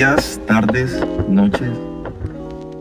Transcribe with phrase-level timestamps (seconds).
[0.00, 1.68] días, tardes, noches,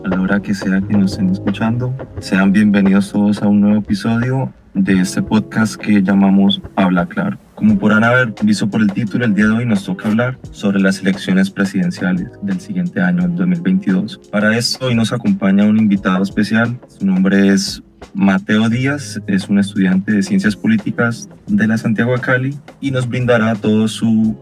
[0.05, 1.93] a la hora que sea que nos estén escuchando.
[2.21, 7.37] Sean bienvenidos todos a un nuevo episodio de este podcast que llamamos Habla Claro.
[7.55, 10.79] Como podrán haber visto por el título, el día de hoy nos toca hablar sobre
[10.79, 14.21] las elecciones presidenciales del siguiente año, el 2022.
[14.31, 16.79] Para esto hoy nos acompaña un invitado especial.
[16.87, 17.83] Su nombre es
[18.13, 23.09] Mateo Díaz, es un estudiante de Ciencias Políticas de la Santiago de Cali y nos
[23.09, 24.37] brindará todo su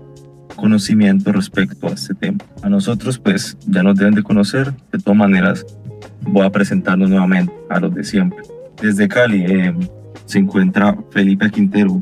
[0.58, 2.40] conocimiento respecto a este tema.
[2.62, 5.66] A nosotros pues ya nos deben de conocer, de todas maneras
[6.22, 8.40] voy a presentarnos nuevamente a los de siempre.
[8.82, 9.74] Desde Cali eh,
[10.26, 12.02] se encuentra Felipe Quintero,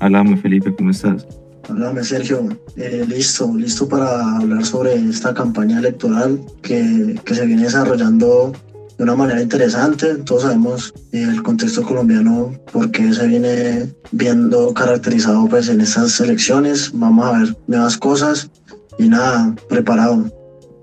[0.00, 1.24] Háblame, Felipe, ¿cómo estás?
[1.68, 2.48] Háblame, Sergio.
[2.76, 8.52] Eh, listo, listo para hablar sobre esta campaña electoral que, que, se viene desarrollando
[8.96, 10.16] de una manera interesante.
[10.16, 16.90] Todos sabemos eh, el contexto colombiano, porque se viene viendo caracterizado pues, en estas elecciones.
[16.94, 18.50] Vamos a ver nuevas cosas
[18.98, 20.26] y nada, preparado.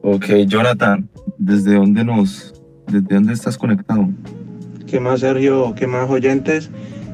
[0.02, 2.54] Ok, Jonathan, ¿desde dónde nos,
[2.88, 4.10] desde dónde estás conectado?
[4.88, 5.74] ¿Qué más, Sergio?
[5.76, 6.70] ¿Qué más, oyentes?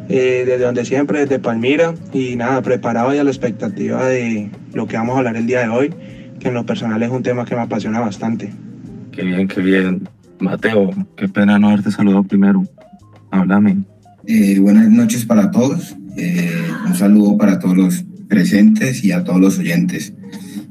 [0.07, 4.97] Eh, desde donde siempre, desde Palmira, y nada, preparado ya la expectativa de lo que
[4.97, 5.93] vamos a hablar el día de hoy,
[6.39, 8.53] que en lo personal es un tema que me apasiona bastante.
[9.11, 10.07] Qué bien, qué bien.
[10.39, 12.63] Mateo, qué pena no haberte saludado primero.
[13.31, 13.83] Háblame.
[14.27, 15.95] Eh, buenas noches para todos.
[16.17, 20.13] Eh, un saludo para todos los presentes y a todos los oyentes.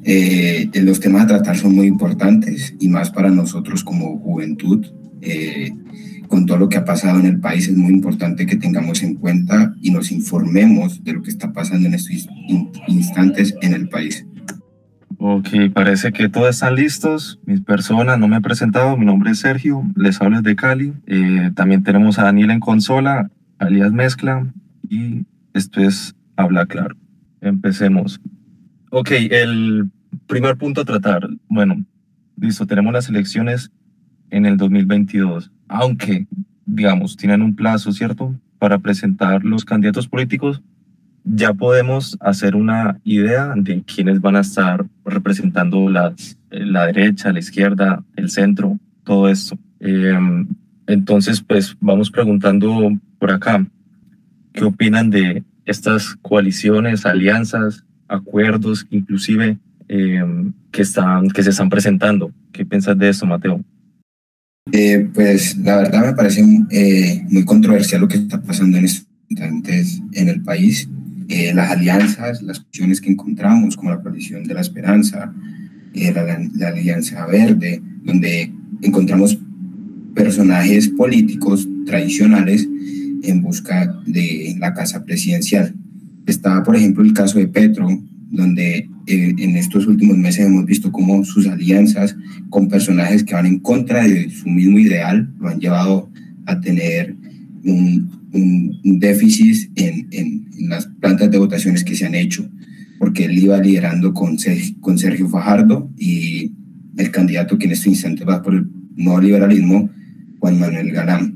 [0.04, 4.86] Eh, los temas a tratar son muy importantes y más para nosotros como juventud.
[5.22, 5.72] Eh,
[6.28, 9.14] con todo lo que ha pasado en el país, es muy importante que tengamos en
[9.14, 12.26] cuenta y nos informemos de lo que está pasando en estos
[12.88, 14.26] instantes en el país.
[15.26, 17.40] Ok, parece que todos están listos.
[17.46, 20.92] Mis personas, no me he presentado, mi nombre es Sergio, les hablo de Cali.
[21.06, 24.46] Eh, también tenemos a Daniel en consola, alias Mezcla,
[24.86, 26.94] y esto es Habla Claro.
[27.40, 28.20] Empecemos.
[28.90, 29.88] Ok, el
[30.26, 31.26] primer punto a tratar.
[31.48, 31.82] Bueno,
[32.36, 33.72] listo, tenemos las elecciones
[34.28, 36.26] en el 2022 aunque,
[36.66, 40.62] digamos, tienen un plazo, ¿cierto?, para presentar los candidatos políticos,
[41.24, 46.14] ya podemos hacer una idea de quiénes van a estar representando la,
[46.50, 49.58] derecha, la izquierda, el centro, todo esto.
[49.80, 50.46] Em,
[50.86, 53.66] entonces, pues vamos preguntando por acá,
[54.52, 59.58] ¿qué opinan de estas coaliciones, alianzas, acuerdos, inclusive
[59.88, 62.32] em, que, están, que se están presentando?
[62.52, 63.64] ¿Qué piensas de eso, Mateo?
[64.72, 69.14] Eh, pues la verdad me parece eh, muy controversial lo que está pasando en estos
[69.30, 70.88] en el país.
[71.28, 75.32] Eh, las alianzas, las opciones que encontramos, como la coalición de la esperanza,
[75.94, 78.52] la, la, alianza verde, donde
[78.82, 79.38] encontramos
[80.14, 82.68] personajes políticos tradicionales
[83.22, 85.74] en busca de la casa presidencial.
[86.26, 87.88] Estaba, por ejemplo, el caso de Petro,
[88.30, 92.16] donde eh, en estos últimos meses hemos visto cómo sus alianzas
[92.50, 96.10] con personajes que van en contra de su mismo ideal lo han llevado
[96.46, 97.14] a tener
[97.64, 102.48] un, un, déficit en, en, las plantas de votaciones que se han hecho,
[102.98, 104.36] porque él iba liderando con,
[104.80, 106.52] con Sergio Fajardo y
[106.96, 109.90] el candidato que en este instante va por el nuevo liberalismo,
[110.38, 111.34] Juan Manuel Galán.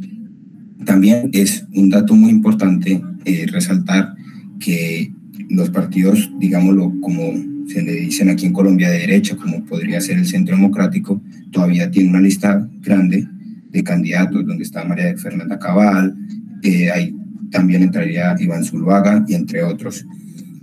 [0.84, 4.14] También es un dato muy importante eh, resaltar
[4.58, 5.12] que
[5.50, 7.32] los partidos, digámoslo como
[7.68, 11.20] se le dicen aquí en Colombia de derecha, como podría ser el Centro Democrático,
[11.50, 13.28] todavía tiene una lista grande
[13.70, 16.14] de candidatos donde está María Fernanda Cabal,
[16.62, 17.14] eh, ahí
[17.50, 20.06] también entraría Iván Zuluaga y entre otros.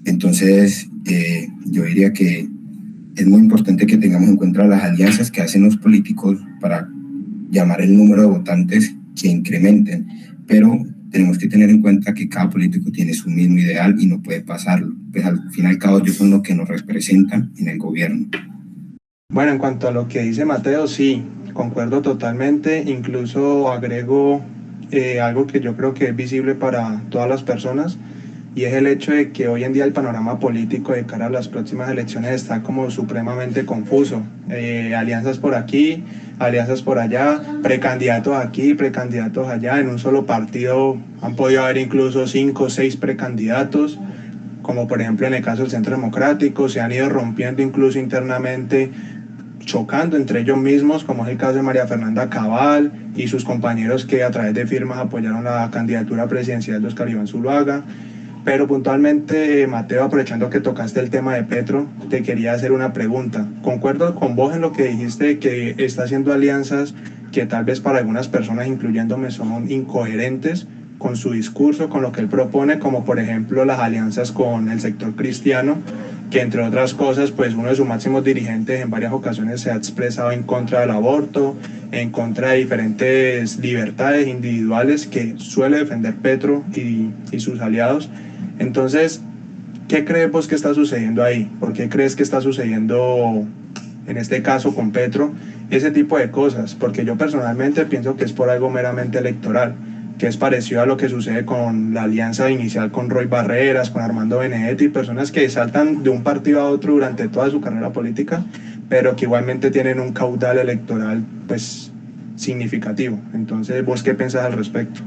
[0.06, 2.48] Entonces, eh, yo diría que
[3.16, 6.88] es muy importante que tengamos en cuenta las alianzas que hacen los políticos para
[7.50, 10.06] llamar el número de votantes que incrementen,
[10.46, 10.78] pero
[11.10, 14.42] tenemos que tener en cuenta que cada político tiene su mismo ideal y no puede
[14.42, 14.94] pasarlo.
[15.12, 18.28] Pues al fin y al cabo ellos son los que nos representan en el gobierno.
[19.32, 21.24] Bueno, en cuanto a lo que dice Mateo, sí,
[21.54, 22.84] concuerdo totalmente.
[22.86, 24.44] Incluso agrego
[24.96, 27.98] eh, algo que yo creo que es visible para todas las personas
[28.56, 31.30] y es el hecho de que hoy en día el panorama político de cara a
[31.30, 34.22] las próximas elecciones está como supremamente confuso.
[34.50, 36.06] Eh, alianzas por aquí,
[36.40, 39.78] alianzas por allá, precandidatos aquí, precandidatos allá.
[39.82, 44.00] En un solo partido han podido haber incluso cinco o seis precandidatos,
[44.62, 48.90] como por ejemplo en el caso del Centro Democrático, se han ido rompiendo incluso internamente
[49.66, 54.06] chocando entre ellos mismos, como es el caso de María Fernanda Cabal y sus compañeros
[54.06, 57.84] que a través de firmas apoyaron la candidatura presidencial de Oscar Iván Zuluaga.
[58.46, 63.48] Pero puntualmente, Mateo, aprovechando que tocaste el tema de Petro, te quería hacer una pregunta.
[63.64, 66.94] Concuerdo con vos en lo que dijiste que está haciendo alianzas
[67.32, 70.68] que tal vez para algunas personas, incluyéndome, son incoherentes
[71.00, 74.80] con su discurso, con lo que él propone, como por ejemplo las alianzas con el
[74.80, 75.78] sector cristiano,
[76.32, 79.76] que entre otras cosas, pues uno de sus máximos dirigentes en varias ocasiones se ha
[79.76, 81.56] expresado en contra del aborto,
[81.92, 88.10] en contra de diferentes libertades individuales que suele defender Petro y, sus aliados.
[88.60, 89.22] Entonces,
[89.88, 91.52] ¿qué crees que está sucediendo ahí?
[91.60, 93.46] ¿Por qué crees que está sucediendo
[94.08, 95.34] en este caso con Petro?
[95.70, 99.76] Ese tipo de cosas, porque yo personalmente pienso que es por algo meramente electoral
[100.18, 104.02] que es parecido a lo que sucede con la alianza inicial con Roy Barreras, con
[104.02, 108.46] Armando Benedetti, personas que saltan de un partido a otro durante toda su carrera política,
[108.88, 111.92] pero que igualmente tienen un caudal electoral pues
[112.36, 113.20] significativo.
[113.34, 115.02] Entonces, ¿vos qué pensás al respecto?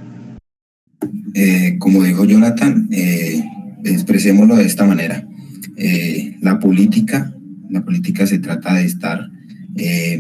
[1.35, 3.43] Eh, como dijo Jonathan, eh,
[3.85, 5.27] expresémoslo de esta manera.
[5.77, 7.33] Eh, la política,
[7.71, 9.31] la política se trata de estar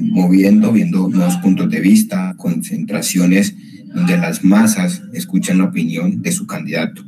[0.00, 3.56] moviendo, viendo nuevos puntos de vista, concentraciones
[3.94, 7.04] donde las masas escuchan la opinión de su candidato.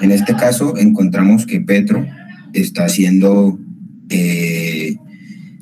[0.00, 2.06] En este caso encontramos que Petro
[2.52, 3.58] está haciendo
[4.08, 4.96] eh,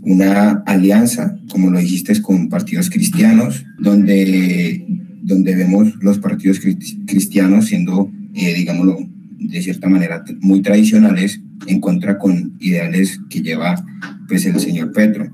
[0.03, 4.85] una alianza, como lo dijiste, con partidos cristianos, donde,
[5.23, 8.99] donde vemos los partidos cristianos siendo, eh, digámoslo,
[9.39, 13.85] de cierta manera muy tradicionales en contra con ideales que lleva
[14.29, 15.31] pues el señor Petro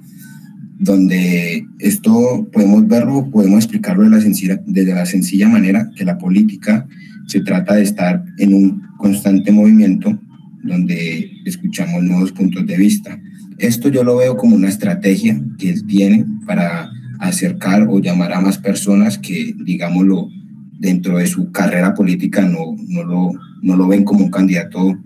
[0.80, 6.16] donde esto podemos verlo, podemos explicarlo de la sencilla, desde la sencilla manera que la
[6.16, 6.86] política
[7.26, 10.18] se trata de estar en un constante movimiento
[10.62, 13.20] donde escuchamos nuevos puntos de vista.
[13.58, 18.40] Esto yo lo veo como una estrategia que él tiene para acercar o llamar a
[18.40, 20.30] más personas que, digámoslo,
[20.78, 24.98] dentro de su carrera política no, no, lo, no lo ven como un candidato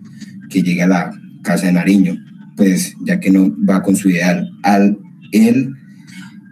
[0.49, 1.11] que llegue a la
[1.43, 2.17] Casa de Nariño,
[2.57, 4.49] pues ya que no va con su ideal.
[4.63, 4.99] Al
[5.35, 5.75] el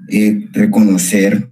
[0.09, 1.51] eh, reconocer,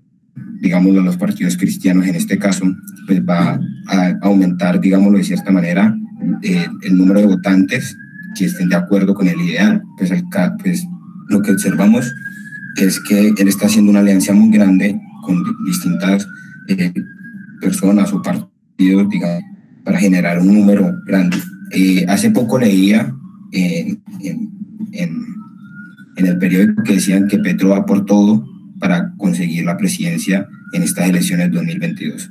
[0.61, 2.67] digámoslo, los partidos cristianos en este caso,
[3.07, 5.97] pues va a aumentar, digámoslo de cierta manera,
[6.43, 7.97] eh, el número de votantes
[8.37, 9.83] que estén de acuerdo con el ideal.
[9.97, 10.13] Pues,
[10.63, 10.87] pues
[11.29, 12.13] lo que observamos
[12.77, 16.27] es que él está haciendo una alianza muy grande con distintas
[16.69, 16.93] eh,
[17.61, 19.43] personas o partidos, digamos,
[19.85, 21.37] para generar un número grande.
[22.09, 23.15] hace poco leía
[23.53, 25.30] en
[26.21, 28.45] en el periódico que decían que Petro va por todo
[28.79, 32.31] para conseguir la presidencia en estas elecciones 2022.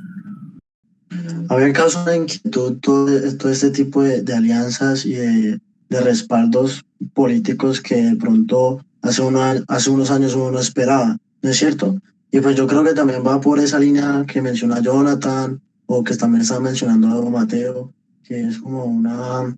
[1.50, 5.60] Había casos en que todo, todo este tipo de, de alianzas y de,
[5.90, 11.50] de, respaldos políticos que de pronto hace, uno, hace unos años uno no esperaba, ¿no
[11.50, 12.00] es cierto?
[12.32, 16.16] Y pues yo creo que también va por esa línea que menciona Jonathan o que
[16.16, 17.92] también está mencionando Mateo,
[18.24, 19.58] que es como una,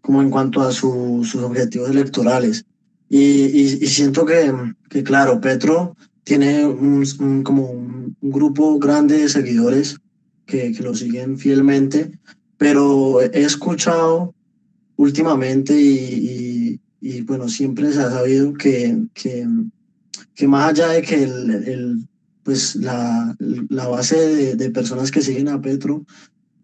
[0.00, 2.64] como en cuanto a su, sus objetivos electorales.
[3.16, 9.98] Y, siento que, claro, Petro tiene un, como un, grupo grande de seguidores
[10.46, 12.18] que, lo siguen fielmente,
[12.56, 14.34] pero he escuchado
[14.96, 16.80] últimamente y,
[17.22, 22.08] bueno, siempre se ha sabido que, que, más allá de que el
[22.42, 26.04] pues la, la base de, de personas que siguen a Petro,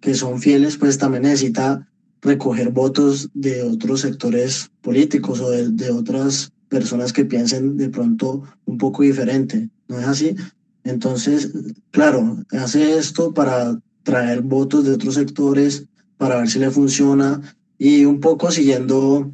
[0.01, 1.89] que son fieles, pues también necesita
[2.23, 8.79] recoger votos de otros sectores políticos o de, otras personas que piensen de pronto un
[8.79, 9.71] poco diferente.
[9.89, 10.37] ¿No es así?
[10.85, 11.53] Entonces,
[11.91, 15.87] claro, hace esto para traer votos de otros sectores,
[16.17, 17.41] para ver si le funciona
[17.79, 19.33] y un poco siguiendo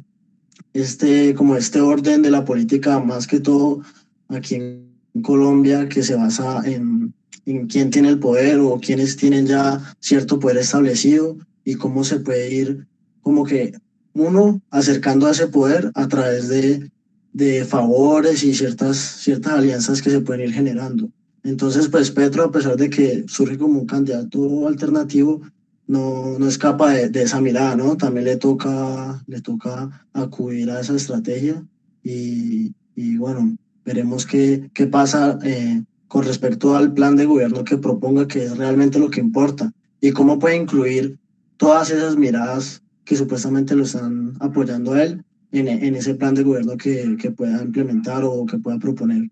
[0.73, 3.81] este, como este orden de la política, más que todo
[4.29, 7.13] aquí en Colombia, que se basa en,
[7.45, 12.21] en quién tiene el poder o quiénes tienen ya cierto poder establecido y cómo se
[12.21, 12.87] puede ir
[13.21, 13.73] como que
[14.13, 16.89] uno acercando a ese poder a través de,
[17.33, 21.09] de favores y ciertas, ciertas alianzas que se pueden ir generando.
[21.43, 25.41] Entonces, pues Petro, a pesar de que surge como un candidato alternativo,
[25.87, 27.97] no, no escapa de, de, esa mirada, ¿no?
[27.97, 31.65] También le toca, le toca acudir a esa estrategia
[32.01, 37.77] y, y bueno, veremos qué, qué pasa eh, con respecto al plan de gobierno que
[37.77, 41.19] proponga, que es realmente lo que importa, y cómo puede incluir
[41.57, 46.43] todas esas miradas que supuestamente lo están apoyando a él en, en ese plan de
[46.43, 49.29] gobierno que, que, pueda implementar o que pueda proponer.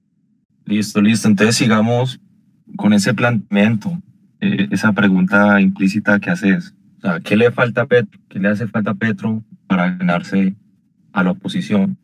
[0.66, 1.28] Listo, listo.
[1.28, 2.20] Entonces sigamos
[2.78, 4.02] con ese planteamiento,
[4.40, 6.74] eh, esa pregunta implícita que haces.
[6.98, 8.20] O sea, ¿qué le falta a Petro?
[8.30, 10.56] ¿Qué le hace falta a Petro para ganarse
[11.12, 11.98] a la oposición?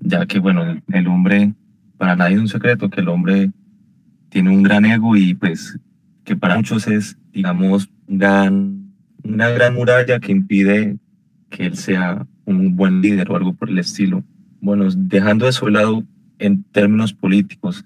[0.00, 1.54] Ya que, bueno, el, el hombre,
[1.96, 3.50] para nadie es un secreto que el hombre
[4.28, 5.78] tiene un gran ego y pues
[6.24, 8.85] que para muchos es, digamos, un gran
[9.28, 10.96] una gran muralla que impide
[11.50, 14.24] que él sea un buen líder o algo por el estilo.
[14.60, 16.02] Bueno, dejando de lado
[16.38, 17.84] en términos políticos,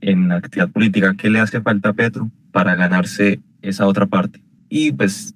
[0.00, 4.42] en actividad política, ¿qué le hace falta a Petro para ganarse esa otra parte?
[4.68, 5.34] Y pues,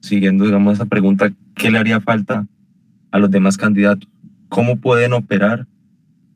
[0.00, 2.46] siguiendo, digamos, esa pregunta, ¿qué le haría falta
[3.10, 4.08] a los demás candidatos?
[4.48, 5.66] ¿cómo pueden operar,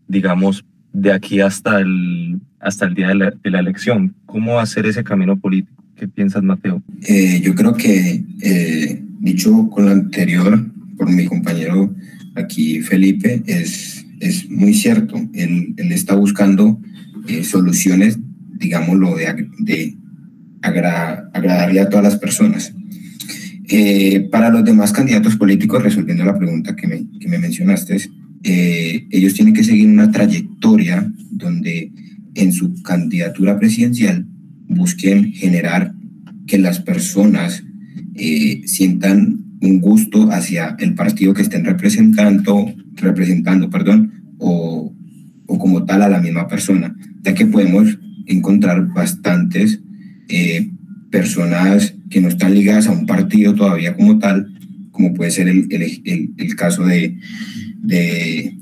[0.07, 4.15] digamos, de aquí hasta el, hasta el día de la elección?
[4.27, 5.82] ¿Cómo hacer ese camino político?
[6.03, 6.83] ¿Qué piensas, Mateo?
[7.07, 11.95] Eh, yo creo que, eh, dicho con lo anterior por mi compañero
[12.35, 15.15] aquí, Felipe, es, es muy cierto.
[15.33, 16.81] Él, él está buscando
[17.29, 18.19] eh, soluciones,
[18.59, 19.97] digámoslo, de, de
[20.63, 22.75] agra, agradarle a todas las personas.
[23.69, 27.99] Eh, para los demás candidatos políticos, resolviendo la pregunta que me, que me mencionaste,
[28.43, 31.93] eh, ellos tienen que seguir una trayectoria donde
[32.35, 34.27] en su candidatura presidencial
[34.75, 35.95] busquen generar
[36.47, 37.65] que las personas
[38.15, 44.93] eh, sientan un gusto hacia el partido que estén representando, representando perdón, o,
[45.47, 49.81] o como tal a la misma persona, ya que podemos encontrar bastantes
[50.29, 50.71] eh,
[51.11, 54.53] personas que no están ligadas a un partido todavía como tal,
[54.91, 57.17] como puede ser el, el, el, caso de,
[57.83, 58.57] de,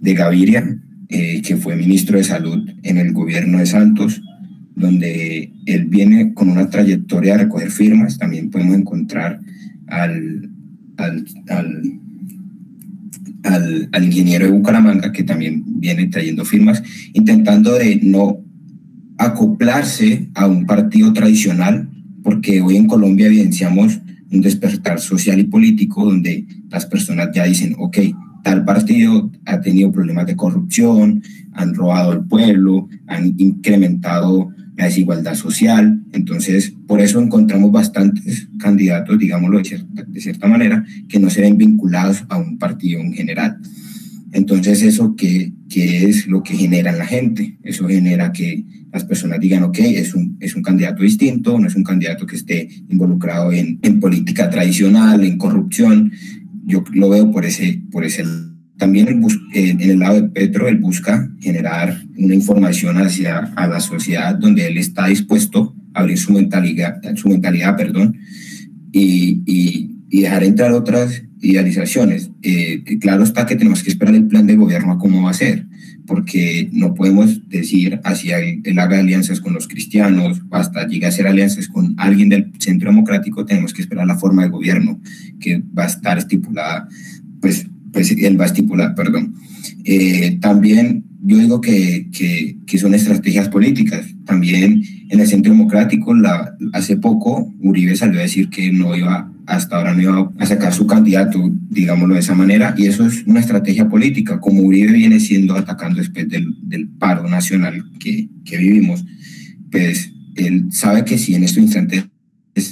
[0.00, 0.78] de Gaviria,
[1.08, 4.22] eh, que fue ministro de Salud en el gobierno de Santos,
[4.82, 8.18] donde él viene con una trayectoria de recoger firmas.
[8.18, 9.40] También podemos encontrar
[9.86, 10.50] al,
[10.96, 11.24] al,
[13.44, 16.82] al, al, ingeniero de Bucaramanga, que también viene trayendo firmas,
[17.14, 18.38] intentando de no
[19.18, 21.88] acoplarse a un partido tradicional,
[22.22, 24.00] porque hoy en Colombia evidenciamos
[24.32, 27.98] un despertar social y político donde las personas ya dicen, ok,
[28.42, 31.22] tal partido ha tenido problemas de corrupción,
[31.52, 36.02] han robado al pueblo, han incrementado la desigualdad social.
[36.12, 42.24] Entonces, por eso encontramos bastantes candidatos, digámoslo de cierta, manera, que no se ven vinculados
[42.28, 43.58] a un partido en general.
[44.32, 47.58] Entonces, ¿eso qué, qué es lo que genera en la gente?
[47.62, 51.74] Eso genera que las personas digan, ok, es un, es un candidato distinto, no es
[51.74, 56.12] un candidato que esté involucrado en, en política tradicional, en corrupción.
[56.64, 58.24] Yo lo veo por ese, por ese
[58.82, 59.22] también el
[59.54, 64.66] en el lado de Petro, él busca generar una información hacia a la sociedad donde
[64.66, 68.18] él está dispuesto a abrir su mentalidad, su mentalidad perdón,
[68.90, 72.32] y, y, y dejar entrar otras idealizaciones.
[72.42, 75.34] Eh, claro está que tenemos que esperar el plan de gobierno a cómo va a
[75.34, 75.66] ser,
[76.04, 81.10] porque no podemos decir hacia él, él haga alianzas con los cristianos, hasta llegue a
[81.10, 85.00] hacer alianzas con alguien del centro democrático, tenemos que esperar la forma de gobierno
[85.38, 86.88] que va a estar estipulada,
[87.40, 89.34] pues, pues a estipular, perdón.
[89.84, 94.06] Eh, también yo digo que, que, que, son estrategias políticas.
[94.24, 99.32] También en el centro democrático, la, hace poco Uribe salió a decir que no iba
[99.46, 103.24] hasta ahora no iba a sacar su candidato, digámoslo de esa manera, y eso es
[103.26, 108.56] una estrategia política, como Uribe viene siendo atacando después del, del paro nacional que, que,
[108.56, 109.04] vivimos,
[109.70, 112.04] pues él sabe que si en este instante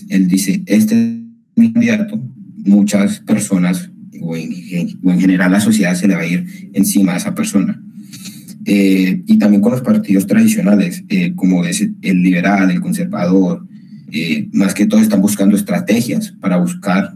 [0.08, 1.18] él dice, este es
[1.56, 2.22] mi candidato,
[2.64, 4.52] muchas personas o en,
[5.02, 7.80] o en, general la sociedad se le va a ir encima a esa persona.
[8.64, 13.66] Eh, y también con los partidos tradicionales, eh, como es el liberal, el conservador,
[14.12, 17.14] eh, más que todo están buscando estrategias para buscar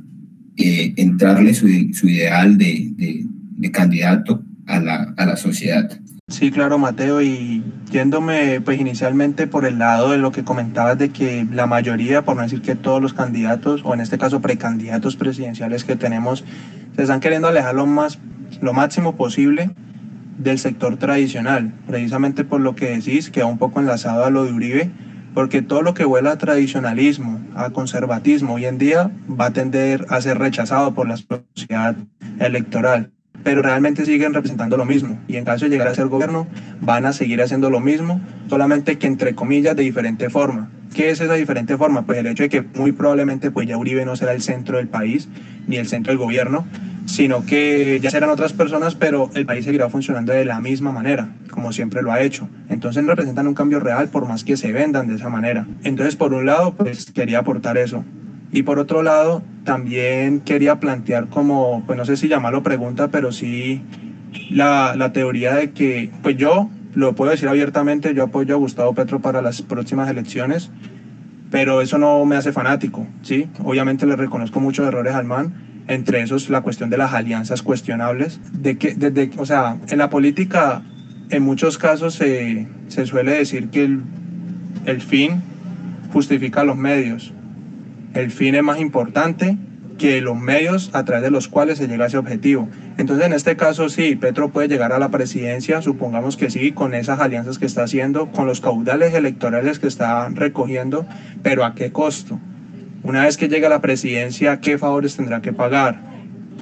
[0.56, 5.90] eh, entrarle su, su ideal de, de, de, candidato a la, a la sociedad.
[6.28, 11.10] Sí, claro, Mateo, y yéndome pues inicialmente por el lado de lo que comentabas de
[11.10, 15.16] que la mayoría, por no decir que todos los candidatos, o en este caso precandidatos
[15.16, 16.44] presidenciales que tenemos,
[16.96, 18.18] se están queriendo alejar lo, más,
[18.60, 19.70] lo máximo posible
[20.38, 24.44] del sector tradicional, precisamente por lo que decís, que va un poco enlazado a lo
[24.44, 24.90] de Uribe,
[25.32, 30.06] porque todo lo que huela a tradicionalismo, a conservatismo, hoy en día va a tender
[30.08, 31.96] a ser rechazado por la sociedad
[32.38, 33.10] electoral,
[33.42, 36.46] pero realmente siguen representando lo mismo y en caso de llegar a ser gobierno
[36.80, 40.70] van a seguir haciendo lo mismo, solamente que entre comillas de diferente forma.
[40.94, 42.06] ¿Qué es esa diferente forma?
[42.06, 44.88] Pues el hecho de que muy probablemente pues ya Uribe no será el centro del
[44.88, 45.28] país
[45.66, 46.66] ni el centro del gobierno,
[47.06, 51.28] sino que ya serán otras personas, pero el país seguirá funcionando de la misma manera,
[51.50, 52.48] como siempre lo ha hecho.
[52.68, 55.66] Entonces representan un cambio real por más que se vendan de esa manera.
[55.82, 58.04] Entonces, por un lado, pues quería aportar eso.
[58.52, 63.32] Y por otro lado, también quería plantear como, pues no sé si llamarlo pregunta, pero
[63.32, 63.82] sí
[64.48, 68.94] la, la teoría de que, pues yo lo puedo decir abiertamente, yo apoyo a Gustavo
[68.94, 70.70] Petro para las próximas elecciones,
[71.50, 73.48] pero eso no me hace fanático, ¿sí?
[73.62, 75.54] Obviamente le reconozco muchos errores al man,
[75.86, 80.10] entre esos la cuestión de las alianzas cuestionables, de que, desde, o sea, en la
[80.10, 80.82] política
[81.30, 84.02] en muchos casos se, se suele decir que el,
[84.86, 85.42] el fin
[86.12, 87.32] justifica los medios.
[88.14, 89.56] El fin es más importante
[89.98, 92.68] que los medios a través de los cuales se llega a ese objetivo.
[92.98, 96.94] Entonces, en este caso, sí, Petro puede llegar a la presidencia, supongamos que sí, con
[96.94, 101.06] esas alianzas que está haciendo, con los caudales electorales que está recogiendo,
[101.42, 102.38] pero ¿a qué costo?
[103.02, 106.14] Una vez que llegue a la presidencia, ¿qué favores tendrá que pagar?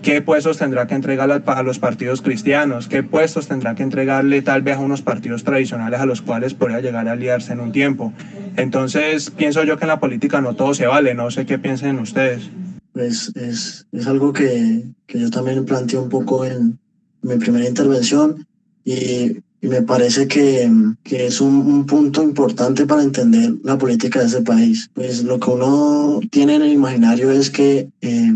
[0.03, 4.63] qué puestos tendrá que entregarle a los partidos cristianos, qué puestos tendrá que entregarle tal
[4.63, 8.13] vez a unos partidos tradicionales a los cuales podría llegar a aliarse en un tiempo.
[8.57, 12.01] Entonces, pienso yo que en la política no todo se vale, no sé qué piensen
[12.01, 12.51] ustedes.
[12.93, 16.79] Pues es, es algo que, que yo también planteo un poco en
[17.23, 18.47] mi primera intervención
[18.85, 20.69] y, me parece que,
[21.05, 24.91] que es un, un, punto importante para entender la política de ese país.
[24.93, 28.33] Pues lo que uno tiene en el imaginario es que eh,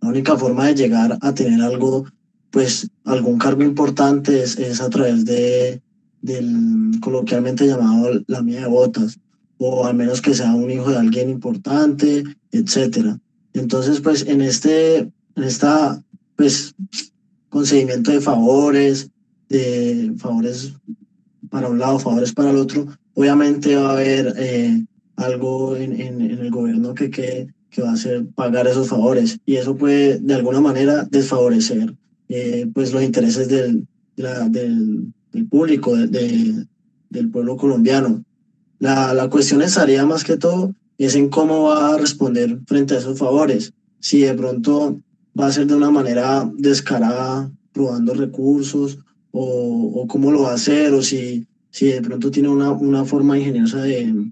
[0.00, 2.06] la única forma de llegar a tener algo,
[2.50, 5.82] pues algún cargo importante es, es a través de
[6.22, 9.18] del coloquialmente llamado la mía de botas,
[9.58, 13.18] o al menos que sea un hijo de alguien importante, etcétera.
[13.54, 16.02] Entonces, pues en este, en esta,
[16.36, 16.74] pues,
[17.48, 19.10] concedimiento de favores,
[19.48, 20.74] de favores
[21.50, 24.84] para un lado, favores para el otro, obviamente va a haber eh,
[25.16, 29.38] algo en, en, en, el gobierno que, que, que, va a hacer pagar esos favores
[29.44, 31.94] y eso puede de alguna manera desfavorecer
[32.28, 36.66] eh, pues los intereses del, la, del, del, público, de, de,
[37.10, 38.24] del pueblo colombiano.
[38.78, 40.74] La, la cuestión estaría más que todo
[41.06, 43.72] es en cómo va a responder frente a esos favores.
[44.00, 45.00] Si de pronto
[45.38, 48.98] va a ser de una manera descarada, probando recursos,
[49.30, 53.04] o, o cómo lo va a hacer, o si, si de pronto tiene una, una
[53.04, 54.30] forma ingeniosa de,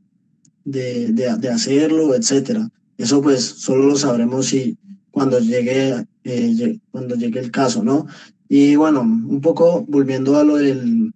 [0.64, 2.68] de, de, hacerlo, etcétera.
[2.98, 4.76] Eso pues solo lo sabremos si
[5.10, 8.06] cuando llegue, eh, cuando llegue el caso, ¿no?
[8.48, 11.12] Y bueno, un poco volviendo a lo del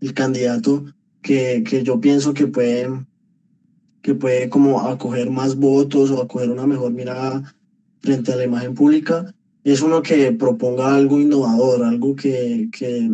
[0.00, 0.84] el candidato
[1.22, 2.88] que, que yo pienso que puede
[4.06, 7.42] que puede como acoger más votos o acoger una mejor mirada
[7.98, 9.34] frente a la imagen pública,
[9.64, 13.10] es uno que proponga algo innovador, algo que, que,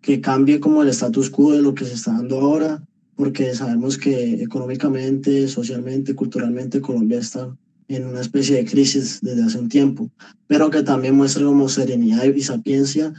[0.00, 2.80] que cambie como el status quo de lo que se está dando ahora,
[3.16, 7.52] porque sabemos que económicamente, socialmente, culturalmente Colombia está
[7.88, 10.12] en una especie de crisis desde hace un tiempo,
[10.46, 13.12] pero que también muestre como serenidad y sapiencia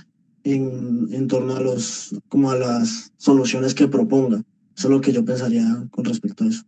[0.45, 4.37] en, en torno a, los, como a las soluciones que proponga.
[4.77, 6.63] Eso es lo que yo pensaría con respecto a eso.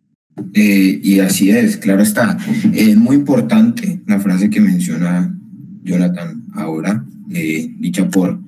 [0.53, 2.37] Eh, y así es, claro está.
[2.73, 5.35] Es muy importante la frase que menciona
[5.83, 8.39] Jonathan ahora, eh, dicha por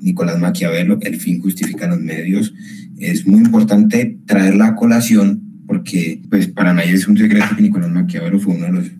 [0.00, 2.54] Nicolás Maquiavelo, el fin justifica los medios.
[2.98, 7.90] Es muy importante traerla a colación porque pues para nadie es un secreto que Nicolás
[7.90, 8.90] Maquiavelo fue uno de los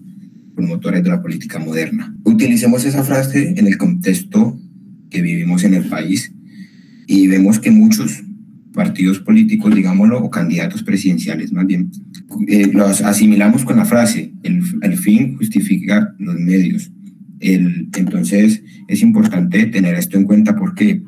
[0.54, 2.14] promotores de la política moderna.
[2.24, 4.60] Utilicemos esa frase en el contexto
[5.08, 6.32] que vivimos en el país
[7.06, 8.22] y vemos que muchos
[8.78, 11.90] partidos políticos, digámoslo, o candidatos presidenciales más bien,
[12.46, 16.92] eh, los asimilamos con la frase, el, el fin justifica los medios.
[17.40, 21.02] El, entonces es importante tener esto en cuenta porque,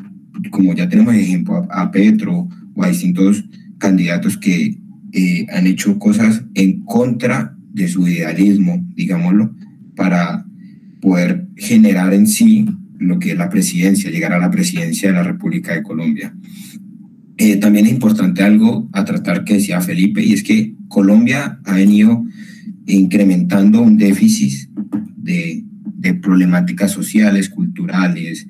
[0.50, 3.44] como ya tenemos ejemplo a, a Petro o a distintos
[3.78, 4.76] candidatos que
[5.12, 9.54] eh, han hecho cosas en contra de su idealismo, digámoslo,
[9.94, 10.44] para
[11.00, 12.66] poder generar en sí
[12.98, 16.34] lo que es la presidencia, llegar a la presidencia de la República de Colombia.
[17.42, 21.72] Eh, también es importante algo a tratar que decía Felipe, y es que Colombia ha
[21.72, 22.22] venido
[22.86, 24.68] incrementando un déficit
[25.16, 25.64] de,
[26.20, 28.46] problemáticas sociales, culturales,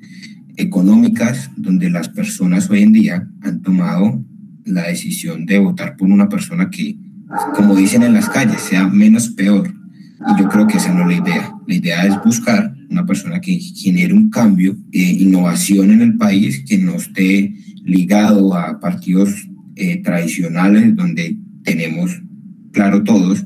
[0.57, 4.25] económicas, donde las personas hoy en día han tomado
[4.65, 6.97] la decisión de votar por una persona que,
[7.55, 9.73] como dicen en las calles, sea menos peor.
[10.35, 11.53] Y yo creo que esa no es la idea.
[11.65, 16.65] La idea es buscar una persona que genere un cambio, eh, innovación en el país,
[16.67, 22.21] que no esté ligado a partidos eh, tradicionales donde tenemos
[22.71, 23.45] claro todos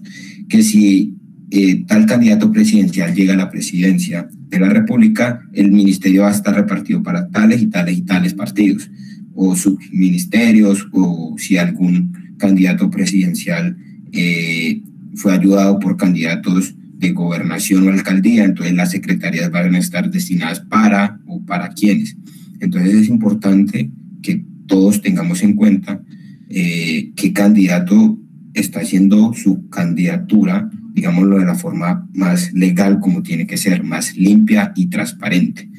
[0.50, 1.16] que si
[1.52, 6.34] eh, tal candidato presidencial llega a la presidencia de la República, el ministerio va a
[6.34, 8.90] estar repartido para tales y tales y tales partidos
[9.34, 13.78] o subministerios o si algún candidato presidencial
[14.12, 14.82] eh,
[15.16, 20.62] fue ayudado por candidatos de gobernación o alcaldía, entonces las secretarías van a estar destinadas
[20.62, 22.16] para o para quienes.
[22.60, 23.92] Entonces es importante
[24.26, 26.02] que todos tengamos en cuenta
[26.50, 28.18] eh, qué candidato
[28.54, 34.16] está haciendo su candidatura, digámoslo de la forma más legal como tiene que ser, más
[34.16, 35.70] limpia y transparente.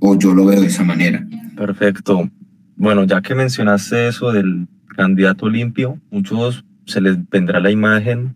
[0.00, 1.26] O yo lo veo de esa manera.
[1.56, 2.30] Perfecto.
[2.76, 8.34] Bueno, ya que mencionaste eso del candidato limpio, muchos se les vendrá la imagen,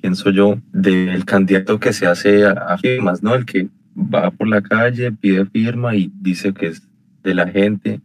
[0.00, 3.34] pienso yo, del candidato que se hace a, firmas, ¿no?
[3.34, 6.82] El que va por la calle, pide firma y dice que es
[7.24, 8.00] de la gente,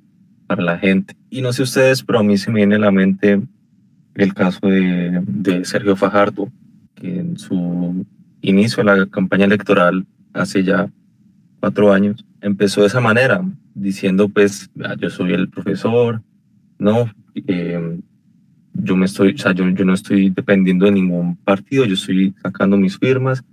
[0.55, 1.15] para la gente.
[1.29, 3.41] Y no sé ustedes, pero a mí se me viene a la mente
[4.15, 6.51] el caso de, de Sergio Fajardo,
[6.95, 8.05] que en su
[8.41, 10.89] inicio de la campaña electoral, hace ya
[11.59, 16.21] cuatro años, empezó de esa manera, diciendo pues, ah, yo soy el profesor,
[16.77, 17.11] no,
[17.47, 17.99] eh,
[18.73, 22.33] yo me estoy, o sea, yo, yo no estoy dependiendo de ningún partido, yo estoy
[22.41, 23.43] sacando mis firmas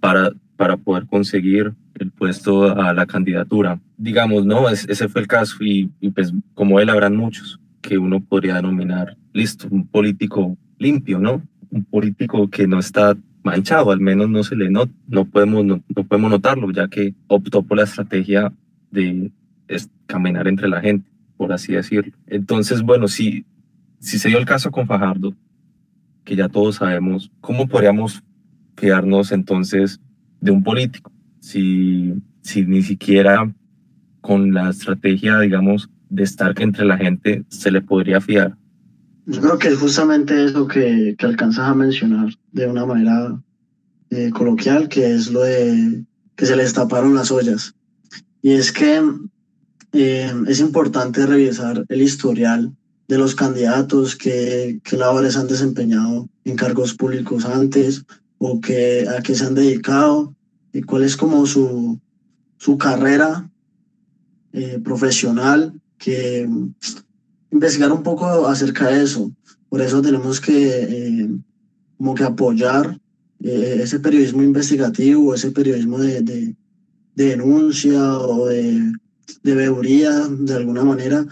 [0.00, 3.80] para, para poder conseguir el puesto a la candidatura.
[3.96, 8.54] Digamos, no, ese fue el caso y, pues como él habrán muchos que uno podría
[8.54, 11.42] denominar, listo, un político limpio, ¿no?
[11.70, 15.82] Un político que no está manchado, al menos no se le no, no podemos no,
[16.04, 18.52] podemos notarlo, ya que optó por la estrategia
[18.90, 19.32] de
[20.06, 22.12] caminar entre la gente, por así decirlo.
[22.26, 23.44] Entonces, bueno, si,
[23.98, 25.34] si se dio el caso con Fajardo,
[26.24, 28.22] que ya todos sabemos, ¿cómo podríamos
[28.76, 30.00] quedarnos entonces
[30.42, 31.10] de un político?
[31.40, 33.50] Si, si ni siquiera
[34.20, 38.56] con la estrategia, digamos, de estar entre la gente se le podría fiar.
[39.24, 43.40] Yo creo que es justamente eso que, que alcanzas a mencionar de una manera
[44.10, 46.04] eh, coloquial, que es lo de
[46.36, 47.74] que se les taparon las ollas.
[48.42, 49.00] Y es que
[49.92, 52.74] eh, es importante revisar el historial
[53.08, 58.04] de los candidatos que, que labores han desempeñado en cargos públicos antes
[58.44, 60.34] o que, a qué se han dedicado
[60.72, 62.00] y cuál es como su,
[62.58, 63.48] su carrera
[64.52, 66.48] eh, profesional, que
[67.52, 69.30] investigar un poco acerca de eso.
[69.68, 71.30] Por eso tenemos que eh,
[71.96, 72.98] como que apoyar
[73.44, 76.56] eh, ese periodismo investigativo, ese periodismo de, de,
[77.14, 78.92] denuncia o de,
[79.44, 81.24] de veeduría de alguna manera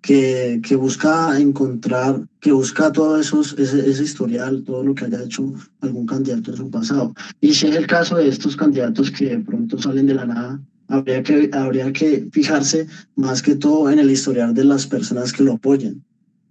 [0.00, 5.22] que, que, busca encontrar, que busca todo esos, ese, ese, historial, todo lo que haya
[5.22, 7.14] hecho algún candidato en su pasado.
[7.40, 10.60] Y si es el caso de estos candidatos que de pronto salen de la nada,
[10.88, 15.44] habría que, habría que fijarse más que todo en el historial de las personas que
[15.44, 16.04] lo apoyan.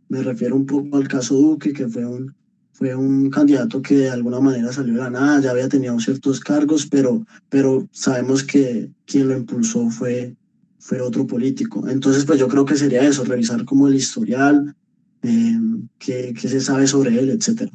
[0.07, 2.33] Me refiero un poco al caso Duque, que fue un,
[2.71, 6.39] fue un candidato que de alguna manera salió de la nada, ya había tenido ciertos
[6.39, 10.35] cargos, pero, pero sabemos que quien lo impulsó fue
[10.79, 11.87] fue otro político.
[11.87, 14.75] Entonces, pues yo creo que sería eso, revisar como el historial,
[15.21, 15.59] eh,
[15.99, 17.71] qué, se sabe sobre él, etcétera.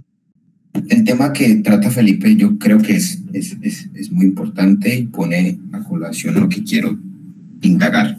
[0.88, 5.06] El tema que trata Felipe yo creo que es, es, es, es, muy importante y
[5.06, 6.98] pone a colación lo que quiero
[7.62, 8.18] indagar.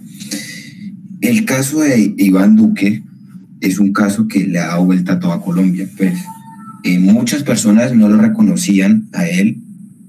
[1.20, 3.04] El caso de Iván Duque
[3.60, 5.90] es un caso que le ha dado vuelta a toda Colombia.
[5.98, 6.14] Pues
[6.84, 9.58] eh, muchas personas no lo reconocían a él,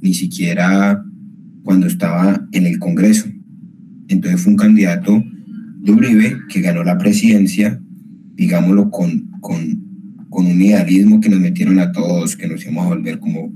[0.01, 1.03] ni siquiera
[1.65, 3.29] cuando estaba en el Congreso.
[4.09, 5.23] Entonces fue un candidato
[5.81, 7.81] de Uribe que ganó la presidencia,
[8.35, 12.89] digámoslo, con, con, con un idealismo que nos metieron a todos, que nos íbamos a
[12.89, 13.53] volver como,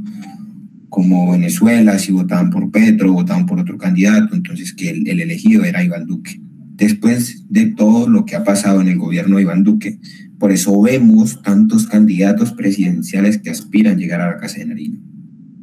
[0.89, 5.65] como Venezuela, si votaban por Petro, votaban por otro candidato, entonces que el, el elegido
[5.65, 6.41] era Iván Duque.
[6.77, 9.99] Después de todo lo que ha pasado en el gobierno de Iván Duque,
[10.39, 14.99] por eso vemos tantos candidatos presidenciales que aspiran a llegar a la Casa de Nariño.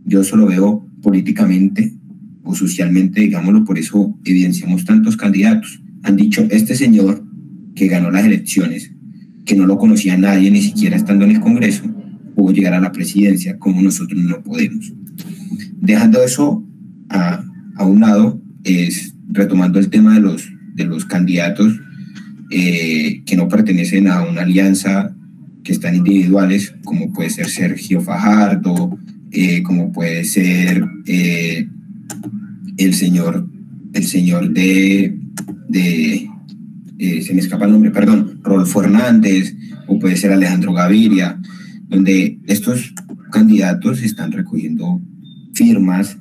[0.05, 1.97] Yo solo veo políticamente
[2.47, 5.81] o socialmente, digámoslo, por eso evidenciamos tantos candidatos.
[6.03, 7.23] Han dicho, este señor
[7.75, 8.91] que ganó las elecciones,
[9.45, 11.83] que no lo conocía nadie, ni siquiera estando en el Congreso,
[12.35, 14.93] pudo llegar a la presidencia, como nosotros no podemos.
[15.81, 16.65] Dejando eso
[17.09, 17.43] a,
[17.85, 21.79] un lado, es retomando el tema de los, de los candidatos
[22.49, 25.13] eh, que no pertenecen a una alianza,
[25.63, 28.97] que están individuales, como puede ser Sergio Fajardo,
[29.31, 31.67] eh, como puede ser eh,
[32.77, 33.47] el señor,
[33.93, 35.17] el señor de,
[35.67, 36.29] de
[36.99, 39.55] eh, se me escapa el nombre, perdón, Rolfo Hernández,
[39.87, 41.39] o puede ser Alejandro Gaviria,
[41.89, 42.93] donde estos
[43.31, 45.01] candidatos están recogiendo
[45.53, 46.17] firmas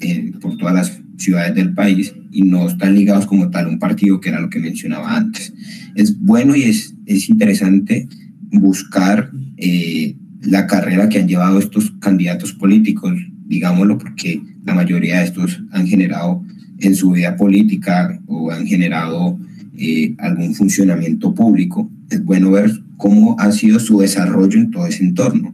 [0.00, 3.78] eh, por todas las ciudades del país y no están ligados como tal a un
[3.78, 5.52] partido, que era lo que mencionaba antes.
[5.94, 8.08] Es bueno y es, es interesante
[8.50, 13.12] buscar eh, la carrera que han llevado estos candidatos políticos,
[13.50, 16.42] digámoslo, porque la mayoría de estos han generado
[16.78, 19.36] en su vida política o han generado
[19.76, 21.90] eh, algún funcionamiento público.
[22.10, 25.52] Es bueno ver cómo ha sido su desarrollo en todo ese entorno.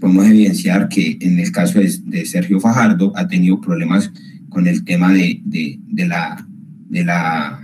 [0.00, 4.12] Podemos evidenciar que en el caso de, Sergio Fajardo ha tenido problemas
[4.48, 6.46] con el tema de, de, la,
[6.88, 7.60] de, la,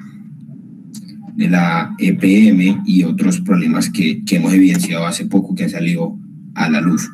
[1.37, 6.19] de la EPM y otros problemas que, que hemos evidenciado hace poco que han salido
[6.55, 7.09] a la luz.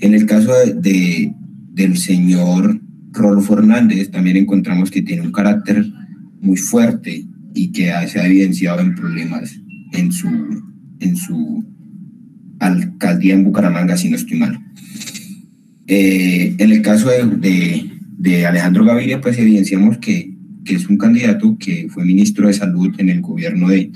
[0.00, 1.32] En el caso de,
[1.78, 2.80] del señor
[3.12, 5.86] Rolfo Hernández también encontramos que tiene un carácter
[6.40, 9.58] muy fuerte y que se ha evidenciado en problemas
[9.92, 10.28] en su,
[10.98, 11.64] en su
[12.58, 14.58] alcaldía en Bucaramanga, si no estoy mal.
[15.86, 17.88] Eh, en el caso de,
[18.18, 22.92] de, Alejandro Gaviria, pues evidenciamos que, que, es un candidato que fue ministro de Salud
[22.98, 23.92] en el gobierno de,